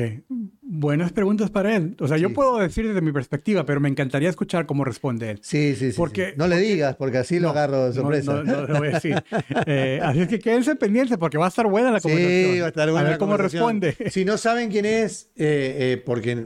Buenas 0.60 1.12
preguntas 1.12 1.50
para 1.50 1.76
él. 1.76 1.96
O 2.00 2.08
sea, 2.08 2.16
yo 2.16 2.32
puedo 2.32 2.58
decir 2.58 2.86
desde 2.88 3.00
mi 3.00 3.12
perspectiva, 3.12 3.64
pero 3.64 3.78
me 3.80 3.88
encantaría 3.88 4.28
escuchar 4.28 4.66
cómo 4.66 4.84
responde 4.84 5.30
él. 5.30 5.38
Sí, 5.40 5.76
sí, 5.76 5.92
sí. 5.92 5.96
Porque- 5.96 6.30
sí. 6.30 6.32
No 6.36 6.48
le 6.48 6.56
digas, 6.58 6.96
porque 6.96 7.18
así 7.18 7.38
lo 7.38 7.50
agarro 7.50 7.84
de 7.84 7.88
No, 7.90 7.94
sorpresa. 7.94 8.32
No, 8.32 8.42
no, 8.42 8.66
lo 8.66 8.78
voy 8.78 8.88
a 8.88 8.92
decir. 8.92 9.22
Eh, 9.66 10.00
así 10.02 10.20
es 10.22 10.28
que 10.28 10.40
quédense 10.40 10.74
pendientes 10.74 11.16
porque 11.16 11.38
va 11.38 11.44
a 11.46 11.48
estar 11.48 11.66
buena 11.68 11.92
la 11.92 12.00
conversación. 12.00 12.52
Sí, 12.54 12.58
va 12.60 12.66
a 12.66 12.68
estar 12.70 12.88
buena 12.90 13.00
A 13.00 13.02
ver 13.04 13.12
la 13.12 13.18
cómo 13.18 13.36
responde. 13.36 13.96
Si 14.10 14.24
no 14.24 14.36
saben 14.36 14.68
quién 14.70 14.84
es, 14.84 15.30
eh, 15.36 15.76
eh, 15.94 16.02
porque, 16.04 16.44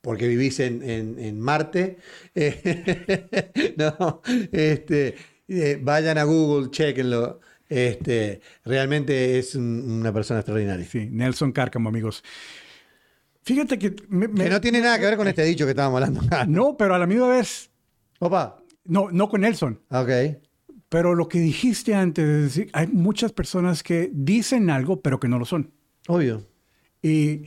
porque 0.00 0.28
vivís 0.28 0.60
en, 0.60 0.82
en- 0.82 1.18
en 1.18 1.40
Marte, 1.40 1.98
eh, 2.34 3.74
no, 3.76 4.22
este, 4.52 5.14
eh, 5.48 5.78
vayan 5.82 6.18
a 6.18 6.24
Google, 6.24 6.70
chequenlo. 6.70 7.40
Este, 7.68 8.40
realmente 8.64 9.38
es 9.38 9.54
un- 9.54 9.84
una 10.00 10.12
persona 10.12 10.40
extraordinaria. 10.40 10.86
Sí, 10.86 11.08
Nelson 11.10 11.52
Cárcamo, 11.52 11.88
amigos. 11.90 12.22
Fíjate 13.42 13.78
que... 13.78 13.94
me- 14.08 14.28
me- 14.28 14.44
Que 14.44 14.50
no 14.50 14.60
tiene 14.60 14.80
nada 14.80 14.98
que 14.98 15.04
ver 15.06 15.16
con 15.16 15.28
este 15.28 15.44
dicho 15.44 15.64
que 15.64 15.70
estábamos 15.70 16.02
hablando 16.02 16.22
no, 16.48 16.76
pero 16.76 16.94
a 16.94 16.98
la 16.98 17.06
misma 17.06 17.28
vez... 17.28 17.70
Opa, 18.20 18.62
No, 18.84 19.10
no 19.10 19.28
con 19.28 19.42
Nelson. 19.42 19.80
ok. 19.90 20.10
Pero 20.90 21.14
lo 21.14 21.28
que 21.28 21.38
dijiste 21.38 21.94
antes, 21.94 22.24
es 22.26 22.42
decir, 22.44 22.70
hay 22.72 22.86
muchas 22.86 23.32
personas 23.32 23.82
que 23.82 24.10
dicen 24.10 24.70
algo, 24.70 25.02
pero 25.02 25.20
que 25.20 25.28
no 25.28 25.38
lo 25.38 25.44
son. 25.44 25.70
Obvio. 26.06 26.46
Y, 27.02 27.42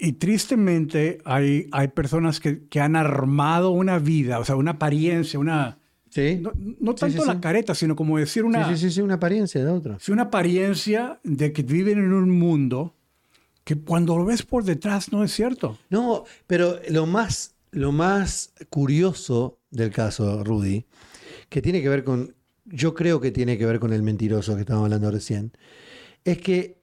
y 0.00 0.14
tristemente 0.14 1.18
hay, 1.24 1.68
hay 1.72 1.88
personas 1.88 2.40
que, 2.40 2.66
que 2.68 2.80
han 2.80 2.96
armado 2.96 3.70
una 3.70 3.98
vida, 3.98 4.38
o 4.38 4.44
sea, 4.44 4.56
una 4.56 4.72
apariencia, 4.72 5.38
una... 5.38 5.78
Sí. 6.08 6.40
No, 6.40 6.50
no 6.80 6.94
tanto 6.96 7.22
sí, 7.22 7.28
la 7.28 7.40
careta, 7.40 7.72
sino 7.72 7.94
como 7.94 8.18
decir 8.18 8.44
una, 8.44 8.68
Sí, 8.70 8.76
sí, 8.76 8.90
sí, 8.90 9.00
una 9.00 9.14
apariencia 9.14 9.64
de 9.64 9.70
otro. 9.70 9.96
sí, 10.00 10.10
una 10.10 10.22
apariencia 10.24 11.20
de 11.22 11.52
que 11.52 11.62
viven 11.62 11.98
en 11.98 12.12
un 12.12 12.30
mundo 12.30 12.96
que 13.62 13.76
cuando 13.76 14.16
lo 14.18 14.24
ves 14.24 14.42
por 14.42 14.64
detrás 14.64 15.12
no 15.12 15.22
es 15.22 15.32
cierto. 15.32 15.78
No, 15.88 16.24
pero 16.48 16.80
lo 16.88 17.06
más, 17.06 17.54
lo 17.70 17.92
más 17.92 18.52
curioso 18.70 19.60
del 19.70 19.92
caso, 19.92 20.42
Rudy, 20.42 20.86
que 21.48 21.62
tiene 21.62 21.80
que 21.80 21.88
ver 21.88 22.02
con, 22.02 22.34
yo 22.64 22.94
creo 22.94 23.20
que 23.20 23.30
tiene 23.30 23.56
que 23.56 23.66
ver 23.66 23.78
con 23.78 23.92
el 23.92 24.02
mentiroso 24.02 24.54
que 24.56 24.62
estábamos 24.62 24.86
hablando 24.86 25.12
recién, 25.12 25.52
es 26.24 26.38
que 26.38 26.80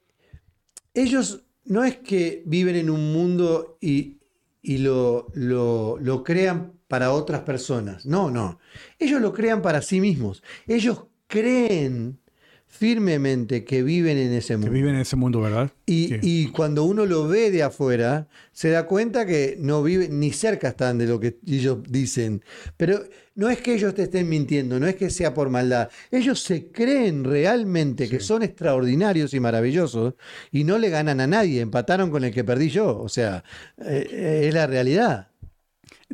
ellos 0.93 1.43
no 1.67 1.83
es 1.83 1.97
que 1.97 2.43
viven 2.45 2.75
en 2.75 2.89
un 2.89 3.13
mundo 3.13 3.77
y, 3.81 4.17
y 4.61 4.79
lo, 4.79 5.27
lo, 5.33 5.97
lo 5.99 6.23
crean 6.23 6.73
para 6.87 7.11
otras 7.11 7.41
personas. 7.41 8.05
No, 8.05 8.31
no. 8.31 8.59
Ellos 8.99 9.21
lo 9.21 9.33
crean 9.33 9.61
para 9.61 9.81
sí 9.81 10.01
mismos. 10.01 10.43
Ellos 10.67 11.05
creen 11.27 12.19
firmemente 12.67 13.63
que 13.63 13.81
viven 13.81 14.17
en 14.17 14.33
ese 14.33 14.53
Que 14.53 14.57
mundo. 14.57 14.71
viven 14.71 14.95
en 14.95 15.01
ese 15.01 15.15
mundo, 15.15 15.41
¿verdad? 15.41 15.71
Y, 15.85 16.07
Sí. 16.09 16.15
y 16.21 16.47
cuando 16.47 16.83
uno 16.83 17.05
lo 17.05 17.27
ve 17.27 17.49
de 17.49 17.63
afuera, 17.63 18.27
se 18.51 18.69
da 18.69 18.85
cuenta 18.85 19.25
que 19.25 19.57
no 19.59 19.81
vive 19.81 20.09
ni 20.09 20.31
cerca 20.31 20.69
están 20.69 20.97
de 20.97 21.07
lo 21.07 21.19
que 21.19 21.37
ellos 21.47 21.79
dicen. 21.89 22.43
Pero 22.75 22.99
no 23.35 23.49
es 23.49 23.59
que 23.61 23.73
ellos 23.73 23.95
te 23.95 24.03
estén 24.03 24.29
mintiendo, 24.29 24.79
no 24.79 24.85
es 24.87 24.95
que 24.95 25.09
sea 25.09 25.33
por 25.33 25.49
maldad. 25.49 25.89
Ellos 26.11 26.41
se 26.43 26.67
creen 26.71 27.23
realmente 27.23 28.07
que 28.09 28.19
son 28.19 28.43
extraordinarios 28.43 29.33
y 29.33 29.39
maravillosos 29.39 30.13
y 30.51 30.63
no 30.63 30.77
le 30.77 30.89
ganan 30.89 31.19
a 31.21 31.27
nadie. 31.27 31.61
Empataron 31.61 32.11
con 32.11 32.23
el 32.25 32.33
que 32.33 32.43
perdí 32.43 32.69
yo. 32.69 32.99
O 32.99 33.09
sea, 33.09 33.43
eh, 33.79 34.07
eh, 34.11 34.41
es 34.49 34.53
la 34.53 34.67
realidad. 34.67 35.29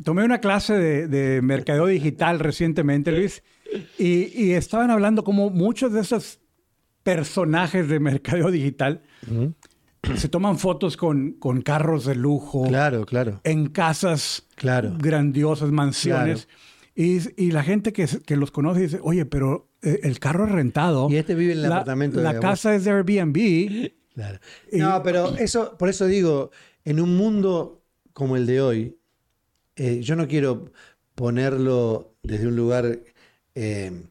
Tomé 0.02 0.24
una 0.24 0.40
clase 0.40 0.74
de, 0.74 1.08
de 1.08 1.42
mercadeo 1.42 1.86
digital 1.86 2.40
recientemente, 2.40 3.12
Luis, 3.12 3.42
y, 3.98 4.30
y 4.44 4.52
estaban 4.52 4.90
hablando 4.90 5.24
como 5.24 5.50
muchos 5.50 5.92
de 5.92 6.00
esos 6.00 6.40
personajes 7.04 7.88
de 7.88 8.00
mercadeo 8.00 8.50
digital 8.50 9.02
se 10.16 10.28
toman 10.28 10.58
fotos 10.58 10.96
con, 10.96 11.32
con 11.34 11.62
carros 11.62 12.04
de 12.04 12.14
lujo, 12.16 12.66
Claro, 12.66 13.06
claro. 13.06 13.40
en 13.44 13.68
casas 13.68 14.42
Claro. 14.56 14.94
grandiosas, 14.98 15.70
mansiones. 15.70 16.48
Y, 16.96 17.18
y 17.42 17.50
la 17.52 17.62
gente 17.62 17.92
que, 17.92 18.06
que 18.24 18.36
los 18.36 18.50
conoce 18.50 18.80
dice, 18.80 18.98
oye, 19.02 19.24
pero 19.26 19.68
eh, 19.82 20.00
el 20.04 20.18
carro 20.18 20.46
es 20.46 20.52
rentado. 20.52 21.08
Y 21.10 21.16
este 21.16 21.34
vive 21.34 21.52
en 21.52 21.58
el 21.58 21.62
la, 21.62 21.76
apartamento 21.76 22.20
La 22.20 22.30
abajo". 22.30 22.42
casa 22.42 22.74
es 22.74 22.84
de 22.84 22.90
Airbnb. 22.90 23.92
Claro. 24.14 24.38
Y- 24.70 24.78
No, 24.78 25.02
pero 25.02 25.34
eso, 25.36 25.76
por 25.78 25.88
eso 25.88 26.06
digo, 26.06 26.50
en 26.84 27.00
un 27.00 27.16
mundo 27.16 27.82
como 28.12 28.36
el 28.36 28.46
de 28.46 28.60
hoy, 28.60 28.96
eh, 29.76 30.00
yo 30.02 30.14
no 30.16 30.28
quiero 30.28 30.70
ponerlo 31.16 32.14
desde 32.22 32.46
un 32.46 32.54
lugar 32.56 33.00
eh, 33.56 34.02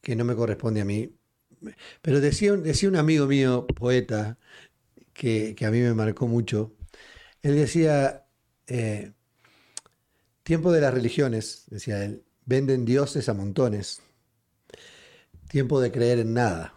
que 0.00 0.14
no 0.14 0.24
me 0.24 0.36
corresponde 0.36 0.80
a 0.80 0.84
mí. 0.84 1.10
Pero 2.02 2.20
decía, 2.20 2.52
un- 2.52 2.62
decía 2.62 2.88
un 2.88 2.96
amigo 2.96 3.26
mío, 3.26 3.66
poeta, 3.66 4.38
que, 5.12 5.54
que 5.54 5.66
a 5.66 5.70
mí 5.70 5.80
me 5.80 5.94
marcó 5.94 6.28
mucho. 6.28 6.74
Él 7.42 7.56
decía, 7.56 8.26
eh, 8.66 9.12
tiempo 10.42 10.72
de 10.72 10.80
las 10.80 10.94
religiones, 10.94 11.64
decía 11.70 12.04
él, 12.04 12.24
venden 12.46 12.84
dioses 12.84 13.28
a 13.28 13.34
montones. 13.34 14.00
Tiempo 15.48 15.80
de 15.80 15.90
creer 15.92 16.18
en 16.20 16.34
nada. 16.34 16.74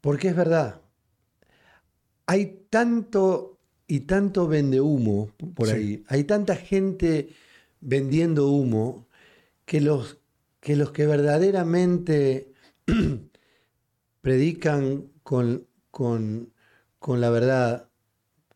Porque 0.00 0.28
es 0.28 0.36
verdad. 0.36 0.80
Hay 2.26 2.66
tanto 2.70 3.58
y 3.86 4.00
tanto 4.00 4.48
vende 4.48 4.80
humo 4.80 5.30
por 5.54 5.68
Sí. 5.68 5.74
ahí. 5.74 6.04
Hay 6.08 6.24
tanta 6.24 6.56
gente 6.56 7.28
vendiendo 7.80 8.48
humo 8.48 9.08
que 9.64 9.80
los 9.80 10.18
que, 10.60 10.76
los 10.76 10.92
que 10.92 11.06
verdaderamente 11.06 12.51
predican 14.20 15.10
con, 15.22 15.66
con- 15.90 16.52
con 16.98 17.20
la 17.20 17.30
verdad, 17.30 17.88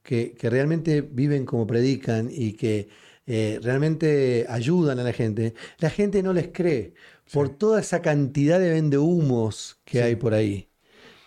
que, 0.03 0.35
que 0.35 0.51
realmente 0.51 1.01
viven 1.03 1.45
como 1.45 1.67
predican 1.67 2.29
y 2.31 2.53
que 2.53 2.89
eh, 3.27 3.59
realmente 3.63 4.47
ayudan 4.49 5.01
a 5.01 5.03
la 5.03 5.13
gente, 5.13 5.55
la 5.79 5.91
gente 5.91 6.23
no 6.23 6.33
les 6.33 6.49
cree 6.49 6.95
por 7.33 7.49
toda 7.49 7.81
esa 7.81 8.03
cantidad 8.03 8.61
de 8.61 8.71
vendehumos 8.71 9.81
que 9.85 10.03
hay 10.03 10.15
por 10.17 10.33
ahí. 10.35 10.69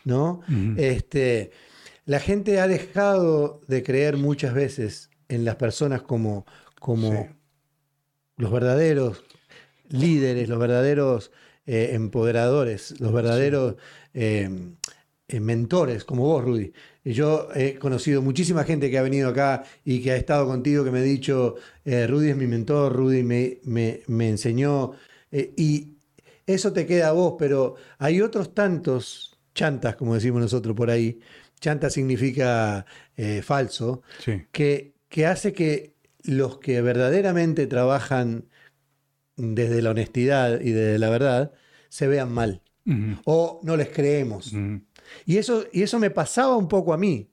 ¿no? 0.05 0.41
Este, 0.77 1.51
la 2.05 2.19
gente 2.21 2.59
ha 2.61 2.67
dejado 2.69 3.61
de 3.67 3.83
creer 3.83 4.15
muchas 4.17 4.53
veces 4.53 5.09
en 5.27 5.43
las 5.43 5.57
personas 5.57 6.01
como, 6.01 6.45
como 6.79 7.11
Sí. 7.11 7.29
los 8.37 8.51
verdaderos 8.51 9.23
líderes, 9.89 10.47
los 10.49 10.59
verdaderos 10.59 11.31
eh, 11.71 11.91
empoderadores, 11.93 12.99
los 12.99 13.11
verdaderos 13.13 13.75
eh, 14.13 14.49
eh, 15.27 15.39
mentores, 15.39 16.03
como 16.03 16.23
vos, 16.23 16.43
Rudy. 16.43 16.73
Yo 17.03 17.49
he 17.53 17.75
conocido 17.77 18.21
muchísima 18.21 18.63
gente 18.63 18.89
que 18.89 18.97
ha 18.97 19.03
venido 19.03 19.29
acá 19.29 19.63
y 19.85 20.01
que 20.01 20.11
ha 20.11 20.15
estado 20.15 20.47
contigo, 20.47 20.83
que 20.83 20.91
me 20.91 20.99
ha 20.99 21.03
dicho, 21.03 21.55
eh, 21.85 22.07
Rudy 22.07 22.29
es 22.31 22.35
mi 22.37 22.47
mentor, 22.47 22.93
Rudy 22.95 23.21
me, 23.23 23.59
me- 23.63 24.01
me 24.07 24.29
enseñó. 24.29 24.93
y 25.31 25.93
eso 26.47 26.73
te 26.73 26.85
queda 26.87 27.09
a 27.09 27.11
vos, 27.11 27.35
pero 27.37 27.75
hay 27.99 28.21
otros 28.21 28.55
tantos 28.55 29.37
chantas, 29.53 29.95
como 29.95 30.15
decimos 30.15 30.41
nosotros 30.41 30.75
por 30.75 30.89
ahí. 30.89 31.19
Chanta 31.59 31.89
significa 31.91 32.85
eh, 33.15 33.41
falso 33.43 34.01
Sí. 34.25 34.41
que, 34.51 34.93
que 35.09 35.27
hace 35.27 35.53
que 35.53 35.93
los 36.23 36.57
que 36.59 36.81
verdaderamente 36.81 37.67
trabajan 37.67 38.45
desde 39.39 39.81
la 39.81 39.91
honestidad 39.91 40.61
y 40.61 40.71
desde 40.71 40.99
la 40.99 41.09
verdad 41.09 41.53
se 41.87 42.07
vean 42.07 42.31
mal 42.31 42.61
o 43.25 43.59
no 43.63 43.77
les 43.77 43.89
creemos. 43.89 44.53
Y 45.25 45.37
eso, 45.37 45.65
y 45.71 45.83
eso 45.83 45.99
me 45.99 46.09
pasaba 46.09 46.55
un 46.55 46.67
poco 46.67 46.93
a 46.93 46.97
mí. 46.97 47.29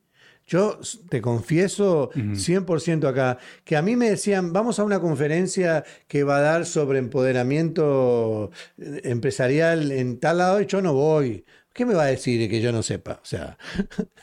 Yo 0.46 0.78
te 1.08 1.20
confieso 1.20 2.10
100% 2.12 3.08
acá, 3.08 3.38
que 3.64 3.76
a 3.76 3.82
mí 3.82 3.96
me 3.96 4.10
decían, 4.10 4.52
vamos 4.52 4.78
a 4.78 4.84
una 4.84 5.00
conferencia 5.00 5.84
que 6.06 6.22
va 6.22 6.36
a 6.36 6.40
dar 6.40 6.66
sobre 6.66 7.00
empoderamiento 7.00 8.52
eh, 8.78 9.00
empresarial 9.04 9.90
en 9.90 10.20
tal 10.20 10.38
lado 10.38 10.60
y 10.60 10.66
yo 10.66 10.80
no 10.80 10.94
voy. 10.94 11.44
¿Qué 11.72 11.84
me 11.84 11.94
va 11.94 12.04
a 12.04 12.06
decir 12.06 12.48
que 12.48 12.60
yo 12.60 12.70
no 12.70 12.84
sepa? 12.84 13.18
O 13.22 13.26
sea, 13.26 13.58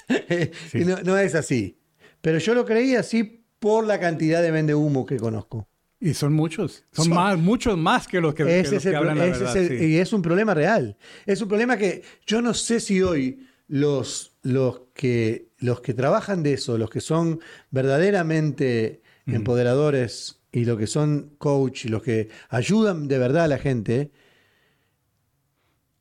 no, 0.73 1.01
no 1.03 1.17
es 1.17 1.35
así. 1.35 1.77
Pero 2.21 2.37
yo 2.39 2.53
lo 2.53 2.65
creí 2.65 2.95
así 2.95 3.45
por 3.59 3.85
la 3.85 3.99
cantidad 3.99 4.41
de 4.41 4.51
vende 4.51 4.75
humo 4.75 5.05
que 5.05 5.17
conozco. 5.17 5.67
Y 6.05 6.13
son 6.13 6.33
muchos. 6.33 6.83
Son, 6.91 7.05
Son- 7.05 7.13
más, 7.15 7.37
muchos 7.39 7.77
más 7.77 8.07
que 8.09 8.19
los 8.19 8.33
que, 8.35 8.43
que 8.43 8.59
Ese 8.59 8.71
los 8.73 8.79
es 8.81 8.85
el 8.87 8.91
que 8.91 8.95
hablan 8.97 9.17
la 9.17 9.25
verdad. 9.25 9.57
es 9.57 9.71
el- 9.71 9.79
sí. 9.79 9.85
Y 9.85 9.97
es 9.99 10.11
un 10.11 10.21
problema 10.21 10.53
real. 10.53 10.97
Es 11.25 11.41
un 11.41 11.47
problema 11.47 11.77
que 11.77 12.03
yo 12.27 12.41
no 12.41 12.53
sé 12.53 12.81
si 12.81 13.01
hoy 13.01 13.47
los, 13.69 14.35
los, 14.41 14.81
que, 14.93 15.47
los 15.59 15.79
que 15.79 15.93
trabajan 15.93 16.43
de 16.43 16.53
eso, 16.53 16.77
los 16.77 16.89
que 16.89 16.99
son 16.99 17.39
verdaderamente 17.71 19.01
empoderadores 19.25 20.41
y 20.51 20.65
los 20.65 20.77
que 20.77 20.87
son 20.87 21.35
coach 21.37 21.85
y 21.85 21.87
los 21.87 22.03
que 22.03 22.27
ayudan 22.49 23.07
de 23.07 23.17
verdad 23.19 23.45
a 23.45 23.47
la 23.47 23.57
gente, 23.57 24.11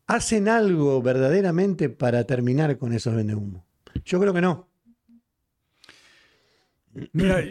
hacen 0.09 0.49
algo 0.49 1.01
verdaderamente 1.01 1.89
para 1.89 2.25
terminar 2.25 2.77
con 2.77 2.93
esos 2.93 3.15
vendehumos? 3.15 3.63
Yo 4.05 4.19
creo 4.21 4.35
que 4.35 4.41
no. 4.41 4.69
Mira, 7.13 7.43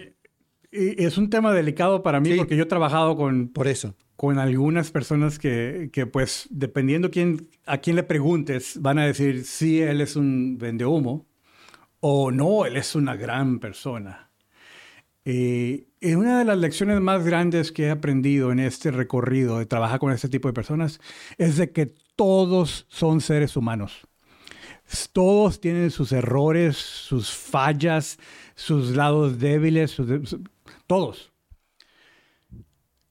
es 0.71 1.17
un 1.17 1.29
tema 1.29 1.53
delicado 1.53 2.01
para 2.03 2.19
mí 2.19 2.31
Sí. 2.31 2.37
porque 2.37 2.55
yo 2.55 2.63
he 2.63 2.67
trabajado 2.67 3.15
con, 3.17 3.49
Por 3.49 3.67
eso. 3.67 3.95
con 4.15 4.39
algunas 4.39 4.91
personas 4.91 5.37
que, 5.39 5.89
que, 5.91 6.05
pues, 6.05 6.47
dependiendo 6.49 7.11
quién, 7.11 7.49
a 7.65 7.79
quién 7.79 7.95
le 7.95 8.03
preguntes, 8.03 8.79
van 8.81 8.97
a 8.99 9.05
decir 9.05 9.43
si 9.45 9.81
él 9.81 9.99
es 10.01 10.15
un 10.15 10.57
vendehumo 10.57 11.25
o 11.99 12.31
no, 12.31 12.65
él 12.65 12.77
es 12.77 12.95
una 12.95 13.15
gran 13.15 13.59
persona. 13.59 14.29
Y, 15.23 15.85
y 15.99 16.13
una 16.15 16.39
de 16.39 16.45
las 16.45 16.57
lecciones 16.57 16.99
más 16.99 17.23
grandes 17.23 17.71
que 17.71 17.83
he 17.83 17.89
aprendido 17.91 18.51
en 18.51 18.59
este 18.59 18.89
recorrido 18.89 19.59
de 19.59 19.67
trabajar 19.67 19.99
con 19.99 20.11
este 20.11 20.29
tipo 20.29 20.47
de 20.47 20.53
personas 20.53 20.99
es 21.37 21.57
de 21.57 21.71
que 21.71 21.93
todos 22.15 22.87
son 22.89 23.21
seres 23.21 23.55
humanos. 23.55 24.07
Todos 25.13 25.61
tienen 25.61 25.91
sus 25.91 26.11
errores, 26.11 26.75
sus 26.75 27.31
fallas, 27.31 28.17
sus 28.55 28.95
lados 28.95 29.39
débiles, 29.39 29.91
sus- 29.91 30.27
su- 30.29 30.43
todos. 30.91 31.31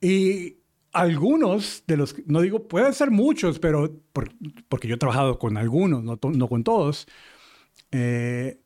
Y 0.01 0.57
algunos 0.93 1.85
de 1.87 1.97
los, 1.97 2.15
no 2.27 2.41
digo, 2.41 2.67
pueden 2.69 2.93
ser 2.93 3.11
muchos, 3.11 3.59
pero 3.59 3.91
por- 4.13 4.33
porque 4.69 4.89
yo 4.89 4.95
he 4.97 4.99
trabajado 4.99 5.39
con 5.39 5.57
algunos, 5.57 6.03
no, 6.03 6.19
no 6.23 6.49
con 6.49 6.65
todos, 6.65 7.07
eh, 7.91 8.61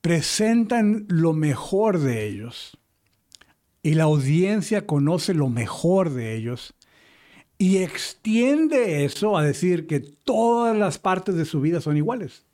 presentan 0.00 1.06
lo 1.08 1.32
mejor 1.32 1.98
de 1.98 2.26
ellos. 2.26 2.76
Y 3.82 3.94
la 3.94 4.04
audiencia 4.04 4.86
conoce 4.86 5.34
lo 5.34 5.48
mejor 5.48 6.10
de 6.10 6.34
ellos. 6.36 6.74
Y 7.58 7.78
extiende 7.78 9.04
eso 9.04 9.36
a 9.38 9.42
decir 9.44 9.86
que 9.86 10.00
todas 10.00 10.76
las 10.76 10.98
partes 10.98 11.36
de 11.36 11.44
su 11.44 11.60
vida 11.60 11.80
son 11.80 11.96
iguales. 11.96 12.44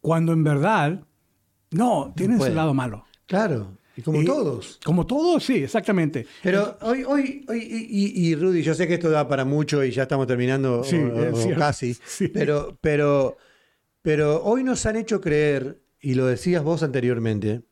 Cuando 0.00 0.32
en 0.32 0.42
verdad, 0.42 1.04
no, 1.70 2.12
tienen 2.16 2.38
su 2.38 2.44
puede. 2.44 2.54
lado 2.54 2.72
malo. 2.74 3.04
Claro. 3.26 3.76
Como 4.02 4.24
todos. 4.24 4.78
Como 4.84 5.06
todos, 5.06 5.44
sí, 5.44 5.56
exactamente. 5.64 6.26
Pero 6.42 6.76
hoy, 6.82 7.04
hoy, 7.04 7.44
hoy 7.48 7.58
y, 7.90 8.34
Rudy, 8.34 8.62
yo 8.62 8.74
sé 8.74 8.86
que 8.88 8.94
esto 8.94 9.10
da 9.10 9.26
para 9.28 9.44
mucho 9.44 9.84
y 9.84 9.90
ya 9.90 10.02
estamos 10.02 10.26
terminando 10.26 10.82
Sí, 10.84 10.96
o- 10.96 11.24
es 11.24 11.32
o 11.34 11.36
cierto. 11.42 11.58
casi, 11.58 11.94
Sí. 12.06 12.28
pero, 12.28 12.76
pero, 12.80 13.36
pero 14.02 14.42
hoy 14.44 14.64
nos 14.64 14.84
han 14.86 14.96
hecho 14.96 15.20
creer, 15.20 15.80
y 16.00 16.14
lo 16.14 16.26
decías 16.26 16.62
vos 16.62 16.82
anteriormente, 16.82 17.62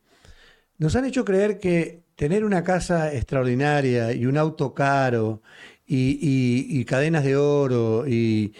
nos 0.79 0.95
han 0.97 1.05
hecho 1.05 1.25
creer 1.25 1.59
que 1.59 2.05
tener 2.15 2.45
una 2.45 2.63
casa 2.65 3.13
extraordinaria 3.15 4.13
y 4.13 4.27
un 4.27 4.37
auto 4.37 4.75
caro 4.75 5.43
y, 5.87 6.19
y- 6.21 6.81
y 6.81 6.85
cadenas 6.85 7.25
de 7.25 7.37
oro 7.37 8.05
y 8.07 8.53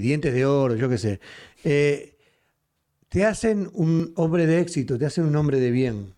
dientes 0.00 0.32
de 0.32 0.46
oro, 0.46 0.76
yo 0.76 0.88
qué 0.88 0.98
sé, 0.98 1.20
eh, 1.64 2.14
te 3.08 3.24
hacen 3.24 3.68
un 3.72 4.12
hombre 4.16 4.46
de 4.46 4.60
éxito, 4.60 4.98
te 4.98 5.06
hacen 5.06 5.24
un 5.24 5.34
hombre 5.36 5.58
de 5.60 5.70
bien. 5.70 6.14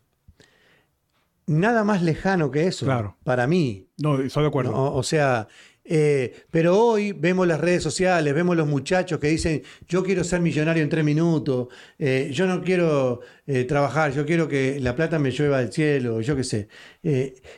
Nada 1.50 1.82
más 1.82 2.00
lejano 2.02 2.50
que 2.50 2.66
eso, 2.68 2.86
Claro. 2.86 3.16
para 3.24 3.46
mí. 3.48 3.88
No, 3.98 4.20
estoy 4.20 4.44
de 4.44 4.48
acuerdo. 4.48 4.70
No, 4.70 4.94
o 4.94 5.02
sea, 5.02 5.48
eh, 5.84 6.44
pero 6.52 6.78
hoy 6.78 7.10
vemos 7.12 7.46
las 7.48 7.60
redes 7.60 7.82
sociales, 7.82 8.32
vemos 8.32 8.56
los 8.56 8.68
muchachos 8.68 9.18
que 9.18 9.26
dicen, 9.28 9.62
yo 9.88 10.04
quiero 10.04 10.22
ser 10.22 10.40
millonario 10.40 10.82
en 10.82 10.88
tres 10.88 11.04
minutos, 11.04 11.66
eh, 11.98 12.30
yo 12.32 12.46
no 12.46 12.62
quiero 12.62 13.20
eh, 13.48 13.64
trabajar, 13.64 14.12
yo 14.12 14.24
quiero 14.24 14.46
que 14.46 14.78
la 14.78 14.94
plata 14.94 15.18
me 15.18 15.32
llueva 15.32 15.58
del 15.58 15.72
cielo, 15.72 16.20
yo 16.20 16.36
qué 16.36 16.44
sé. 16.44 16.68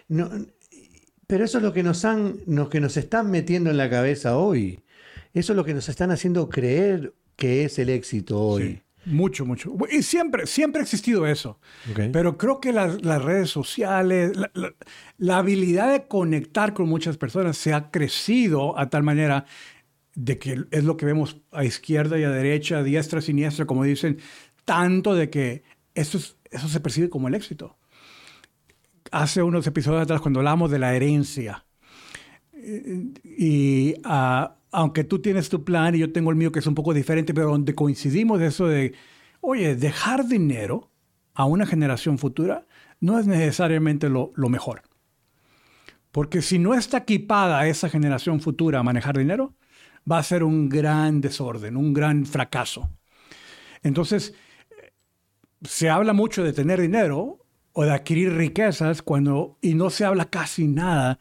No- 0.09 0.31
pero 1.27 1.45
eso 1.45 1.59
es 1.59 1.65
lo 1.65 1.73
que 1.73 1.83
nos 1.83 2.05
han, 2.05 2.39
lo 2.47 2.69
que 2.69 2.81
nos 2.81 2.97
están 2.97 3.31
metiendo 3.31 3.71
en 3.71 3.77
la 3.77 3.89
cabeza 3.91 4.37
hoy. 4.39 4.81
Eso 5.35 5.53
es 5.53 5.57
lo 5.57 5.65
que 5.65 5.75
nos 5.75 5.89
están 5.89 6.11
haciendo 6.11 6.49
creer 6.49 7.13
que 7.37 7.65
es 7.65 7.79
el 7.79 7.89
éxito 7.89 8.39
hoy. 8.41 8.63
Sí, 8.63 8.82
mucho, 9.05 9.45
mucho. 9.45 9.73
Y 9.91 10.03
siempre, 10.03 10.47
siempre 10.47 10.81
ha 10.81 10.83
existido 10.85 11.27
eso. 11.27 11.59
Pero 12.13 12.39
creo 12.39 12.61
que 12.61 12.73
las, 12.73 13.05
las 13.05 13.23
redes 13.23 13.51
sociales, 13.51 14.37
la, 14.37 14.51
la- 14.55 14.75
la 15.19 15.39
habilidad 15.39 15.93
de 15.93 16.07
conectar 16.09 16.73
con 16.75 16.89
muchas 16.89 17.17
personas 17.17 17.57
se 17.57 17.73
ha 17.75 17.91
crecido 17.91 18.79
a 18.79 18.91
tal 18.91 19.03
manera 19.03 19.45
de 20.15 20.39
que 20.39 20.65
es 20.71 20.85
lo 20.85 20.97
que 20.97 21.07
vemos 21.07 21.39
a 21.53 21.65
izquierda 21.65 22.19
y 22.19 22.25
a 22.25 22.31
derecha, 22.31 22.79
a 22.79 22.83
diestra, 22.83 23.21
a 23.21 23.23
siniestra, 23.23 23.65
como 23.67 23.85
dicen, 23.85 24.19
tanto 24.65 25.15
de 25.15 25.31
que 25.31 25.63
eso, 25.95 26.19
es- 26.19 26.37
eso 26.51 26.69
se 26.69 26.81
percibe 26.81 27.09
como 27.09 27.29
el 27.29 27.35
éxito. 27.35 27.77
Hace 29.11 29.43
unos 29.43 29.67
episodios 29.67 30.03
atrás, 30.03 30.21
cuando 30.21 30.41
hablamos 30.41 30.71
de 30.71 30.79
la 30.79 30.95
herencia, 30.95 31.65
eh, 32.55 33.13
y 33.25 33.95
ah, 34.05 34.57
aunque 34.73 35.05
tú 35.05 35.21
tienes 35.21 35.49
tu 35.51 35.65
plan 35.65 35.95
y 35.95 35.99
yo 35.99 36.13
tengo 36.13 36.31
el 36.31 36.37
mío 36.37 36.51
que 36.51 36.59
es 36.59 36.67
un 36.67 36.75
poco 36.75 36.95
diferente, 36.95 37.35
pero 37.35 37.51
donde 37.51 37.75
coincidimos 37.75 38.41
eso 38.41 38.67
de, 38.67 38.95
oye, 39.41 39.77
dejar 39.77 40.27
dinero 40.27 40.91
a 41.35 41.45
una 41.45 41.67
generación 41.67 42.19
futura 42.19 42.67
no 43.01 43.19
es 43.19 43.27
necesariamente 43.27 44.09
lo, 44.09 44.33
lo 44.35 44.49
mejor. 44.49 44.83
Porque 46.11 46.43
si 46.43 46.59
no 46.59 46.75
está 46.75 46.99
equipada 46.99 47.67
esa 47.67 47.89
generación 47.89 48.41
futura 48.41 48.81
a 48.81 48.83
manejar 48.83 49.17
dinero, 49.17 49.55
va 50.11 50.19
a 50.19 50.23
ser 50.23 50.43
un 50.43 50.69
gran 50.69 51.21
desorden, 51.21 51.77
un 51.77 51.93
gran 51.93 52.27
fracaso. 52.27 52.91
Entonces, 53.83 54.35
se 55.63 55.91
habla 55.91 56.13
mucho 56.13 56.43
de 56.43 56.53
tener 56.53 56.81
dinero 56.81 57.39
o 57.73 57.85
de 57.85 57.93
adquirir 57.93 58.35
riquezas 58.35 59.03
cuando, 59.03 59.59
y 59.61 59.75
no 59.75 59.91
se 59.91 60.05
habla 60.05 60.27
casi 60.27 60.67
nada 60.67 61.19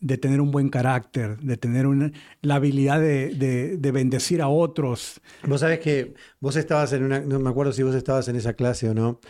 de 0.00 0.18
tener 0.18 0.40
un 0.40 0.50
buen 0.50 0.68
carácter, 0.70 1.38
de 1.40 1.56
tener 1.56 1.86
una- 1.86 2.10
la 2.42 2.56
habilidad 2.56 3.00
de, 3.00 3.34
de- 3.34 3.76
de 3.76 3.92
bendecir 3.92 4.40
a 4.42 4.48
otros. 4.48 5.20
Vos 5.46 5.60
sabés 5.60 5.80
que 5.80 6.14
vos 6.40 6.56
estabas 6.56 6.92
en 6.92 7.04
una, 7.04 7.20
no 7.20 7.38
me 7.38 7.50
acuerdo 7.50 7.72
si 7.72 7.82
vos 7.82 7.94
estabas 7.94 8.28
en 8.28 8.36
esa 8.36 8.54
clase 8.54 8.88
o 8.88 8.94
no, 8.94 9.20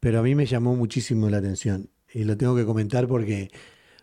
pero 0.00 0.20
a 0.20 0.22
mí 0.22 0.34
me 0.34 0.46
llamó 0.46 0.74
muchísimo 0.76 1.28
la 1.30 1.38
atención 1.38 1.90
y 2.12 2.24
lo 2.24 2.36
tengo 2.36 2.56
que 2.56 2.64
comentar 2.64 3.06
porque 3.06 3.50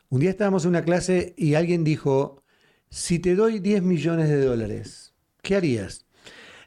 un 0.10 0.20
día 0.22 0.30
estábamos 0.30 0.64
en 0.66 0.70
una 0.70 0.84
clase 0.84 1.34
y 1.38 1.56
alguien 1.56 1.84
dijo, 1.84 2.44
si 2.90 3.20
te 3.20 3.36
doy 3.36 3.60
10 3.60 3.84
millones 3.84 4.30
de 4.30 4.42
dólares, 4.44 5.14
¿qué 5.42 5.56
harías? 5.56 6.05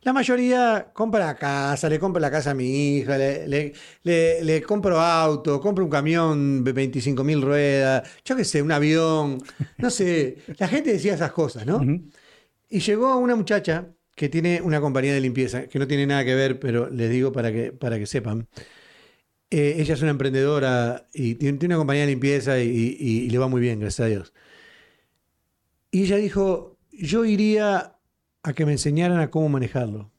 La 0.03 0.13
mayoría 0.13 0.91
compra 0.95 1.27
la 1.27 1.35
casa, 1.37 1.89
le 1.89 1.99
compro 1.99 2.21
la 2.21 2.31
casa 2.31 2.51
a 2.53 2.55
mi 2.55 2.97
hija, 2.99 3.19
le, 3.19 3.47
le- 3.49 3.73
le- 4.03 4.43
le 4.45 4.63
compro 4.63 5.01
auto, 5.01 5.61
compro 5.61 5.85
un 5.85 5.91
camión 5.91 6.65
de 6.65 6.73
25 6.73 7.25
mil 7.25 7.43
ruedas, 7.43 8.09
yo 8.25 8.37
qué 8.37 8.45
sé, 8.45 8.63
un 8.63 8.73
avión, 8.73 9.39
no 9.79 9.91
sé. 9.91 10.39
La 10.59 10.69
gente 10.69 10.93
decía 10.93 11.15
esas 11.15 11.33
cosas, 11.33 11.67
¿no? 11.67 11.79
Y 12.69 12.81
llegó 12.81 13.17
una 13.17 13.37
muchacha 13.37 13.89
que 14.15 14.29
tiene 14.29 14.61
una 14.63 14.81
compañía 14.81 15.15
de 15.15 15.21
limpieza, 15.21 15.69
que 15.69 15.79
no 15.79 15.87
tiene 15.87 16.07
nada 16.07 16.25
que 16.25 16.35
ver, 16.35 16.59
pero 16.61 16.91
les 16.91 17.11
digo 17.11 17.33
para 17.33 17.53
que, 17.53 17.73
para 17.73 17.99
que 17.99 18.07
sepan. 18.07 18.49
Eh, 19.51 19.77
ella 19.79 19.95
es 19.95 20.03
una 20.03 20.11
emprendedora 20.11 21.07
y 21.15 21.37
tiene, 21.37 21.59
tiene 21.59 21.75
una 21.75 21.81
compañía 21.81 22.03
de 22.03 22.09
limpieza 22.11 22.59
y, 22.61 22.69
y- 22.69 23.21
y 23.27 23.31
le 23.31 23.39
va 23.39 23.49
muy 23.49 23.61
bien, 23.63 23.81
gracias 23.81 24.07
a 24.07 24.09
Dios. 24.11 24.33
Y 25.91 26.03
ella 26.05 26.17
dijo, 26.17 26.77
yo 26.93 27.25
iría 27.25 27.98
a 28.49 28.53
que 28.55 28.65
me 28.67 28.73
enseñaran 28.73 29.21
a 29.21 29.31
cómo 29.31 29.49
manejarlo. 29.49 30.11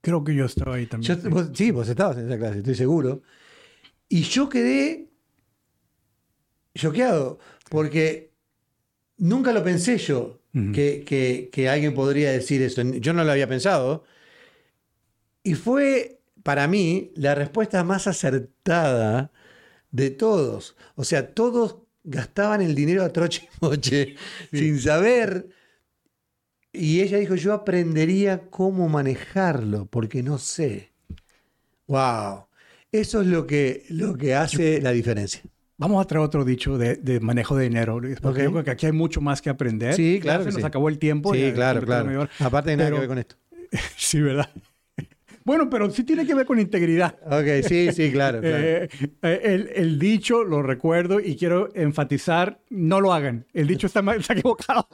Creo 0.00 0.24
que 0.24 0.34
yo 0.34 0.44
estaba 0.46 0.76
ahí 0.76 0.86
también. 0.86 1.14
Yo- 1.22 1.30
vos- 1.30 1.50
sí, 1.54 1.70
vos 1.70 1.88
estabas 1.88 2.16
en 2.18 2.26
esa 2.26 2.38
clase, 2.38 2.58
estoy 2.58 2.74
seguro. 2.74 3.22
Y 4.08 4.22
yo 4.22 4.48
quedé 4.48 5.08
choqueado, 6.74 7.38
porque 7.68 8.32
nunca 9.18 9.52
lo 9.52 9.62
pensé 9.62 9.98
yo, 9.98 10.38
que, 10.72 11.04
que- 11.06 11.48
que 11.52 11.68
alguien 11.68 11.94
podría 11.94 12.32
decir 12.32 12.60
eso. 12.62 12.82
Yo 12.82 13.12
no 13.12 13.22
lo 13.22 13.30
había 13.30 13.46
pensado. 13.48 14.02
Y 15.44 15.54
fue, 15.54 16.20
para 16.42 16.66
mí, 16.66 17.12
la 17.14 17.34
respuesta 17.36 17.84
más 17.84 18.06
acertada 18.08 19.30
de 19.92 20.10
todos. 20.10 20.76
O 20.96 21.04
sea, 21.04 21.34
todos 21.34 21.76
gastaban 22.02 22.62
el 22.62 22.74
dinero 22.74 23.04
a 23.04 23.12
troche 23.12 23.48
y 23.52 23.64
moche, 23.64 24.16
sin 24.52 24.80
saber. 24.80 25.48
Y 26.72 27.00
ella 27.00 27.18
dijo, 27.18 27.34
yo 27.34 27.52
aprendería 27.52 28.42
cómo 28.50 28.88
manejarlo, 28.88 29.86
porque 29.86 30.22
no 30.22 30.38
sé. 30.38 30.90
Wow. 31.88 32.46
Eso 32.92 33.20
es 33.22 33.26
lo 33.26 33.46
que, 33.46 33.84
lo 33.88 34.16
que 34.16 34.34
hace 34.34 34.80
la 34.80 34.92
diferencia. 34.92 35.42
Vamos 35.78 36.02
a 36.04 36.06
traer 36.06 36.24
otro 36.24 36.44
dicho 36.44 36.76
de, 36.78 36.96
de 36.96 37.20
manejo 37.20 37.56
de 37.56 37.64
dinero, 37.64 38.00
porque 38.20 38.42
yo 38.44 38.50
creo 38.52 38.64
que 38.64 38.70
aquí 38.70 38.86
hay 38.86 38.92
mucho 38.92 39.20
más 39.20 39.40
que 39.40 39.48
aprender. 39.50 39.94
Sí, 39.94 40.18
claro 40.20 40.44
Se 40.44 40.50
nos 40.50 40.60
sí. 40.60 40.66
acabó 40.66 40.88
el 40.88 40.98
tiempo. 40.98 41.32
Sí, 41.34 41.52
claro, 41.54 41.80
claro. 41.82 42.28
Aparte 42.38 42.70
de 42.70 42.76
nada 42.76 42.88
Pero- 42.90 42.96
que 42.96 43.00
ver 43.00 43.08
con 43.08 43.18
esto. 43.18 43.36
Sí, 43.96 44.20
¿verdad? 44.20 44.50
Bueno, 45.50 45.68
pero 45.68 45.90
sí 45.90 46.04
tiene 46.04 46.24
que 46.24 46.32
ver 46.32 46.46
con 46.46 46.60
integridad. 46.60 47.16
Ok, 47.26 47.66
sí, 47.66 47.90
sí, 47.90 48.12
claro. 48.12 48.40
claro. 48.40 48.56
Eh, 48.56 48.88
eh, 49.20 49.40
el, 49.42 49.68
el 49.74 49.98
dicho 49.98 50.44
lo 50.44 50.62
recuerdo 50.62 51.18
y 51.18 51.34
quiero 51.36 51.70
enfatizar, 51.74 52.60
no 52.70 53.00
lo 53.00 53.12
hagan. 53.12 53.48
El 53.52 53.66
dicho 53.66 53.88
está, 53.88 54.00
mal- 54.00 54.20
está 54.20 54.34
equivocado. 54.34 54.86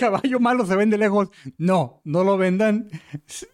Caballo 0.00 0.40
malo 0.40 0.64
se 0.64 0.74
vende 0.74 0.96
lejos. 0.96 1.28
No, 1.58 2.00
no 2.04 2.24
lo 2.24 2.38
vendan 2.38 2.88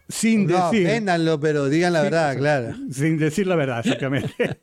sin 0.08 0.46
no, 0.46 0.70
decir. 0.70 0.86
véndanlo, 0.86 1.40
pero 1.40 1.68
digan 1.68 1.94
la 1.94 2.02
verdad, 2.02 2.36
claro. 2.36 2.76
Sin 2.92 3.18
decir 3.18 3.48
la 3.48 3.56
verdad, 3.56 3.80
exactamente. 3.80 4.32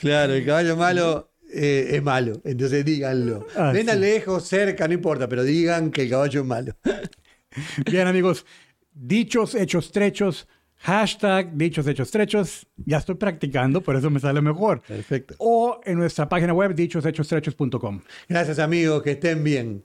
Claro, 0.00 0.34
el 0.34 0.44
caballo 0.44 0.76
malo 0.76 1.32
eh, 1.50 1.92
es 1.92 2.02
malo. 2.02 2.42
Entonces 2.44 2.84
díganlo. 2.84 3.46
Ah, 3.56 3.72
Vendan 3.72 3.96
sí. 3.96 4.02
lejos, 4.02 4.46
cerca, 4.46 4.86
no 4.86 4.92
importa, 4.92 5.30
pero 5.30 5.44
digan 5.44 5.90
que 5.90 6.02
el 6.02 6.10
caballo 6.10 6.40
es 6.42 6.46
malo. 6.46 6.76
Bien, 7.90 8.06
amigos, 8.06 8.44
dichos, 8.94 9.54
hechos, 9.54 9.92
trechos, 9.92 10.48
hashtag 10.76 11.52
dichos, 11.56 11.86
hechos, 11.86 12.10
trechos. 12.10 12.66
Ya 12.84 12.98
estoy 12.98 13.14
practicando, 13.14 13.80
por 13.80 13.96
eso 13.96 14.10
me 14.10 14.20
sale 14.20 14.40
mejor. 14.40 14.82
Perfecto. 14.82 15.34
O 15.38 15.80
en 15.84 15.98
nuestra 15.98 16.28
página 16.28 16.52
web, 16.52 16.74
dichoshechos.com. 16.74 18.00
Gracias 18.28 18.58
amigos, 18.58 19.02
que 19.02 19.12
estén 19.12 19.42
bien. 19.44 19.84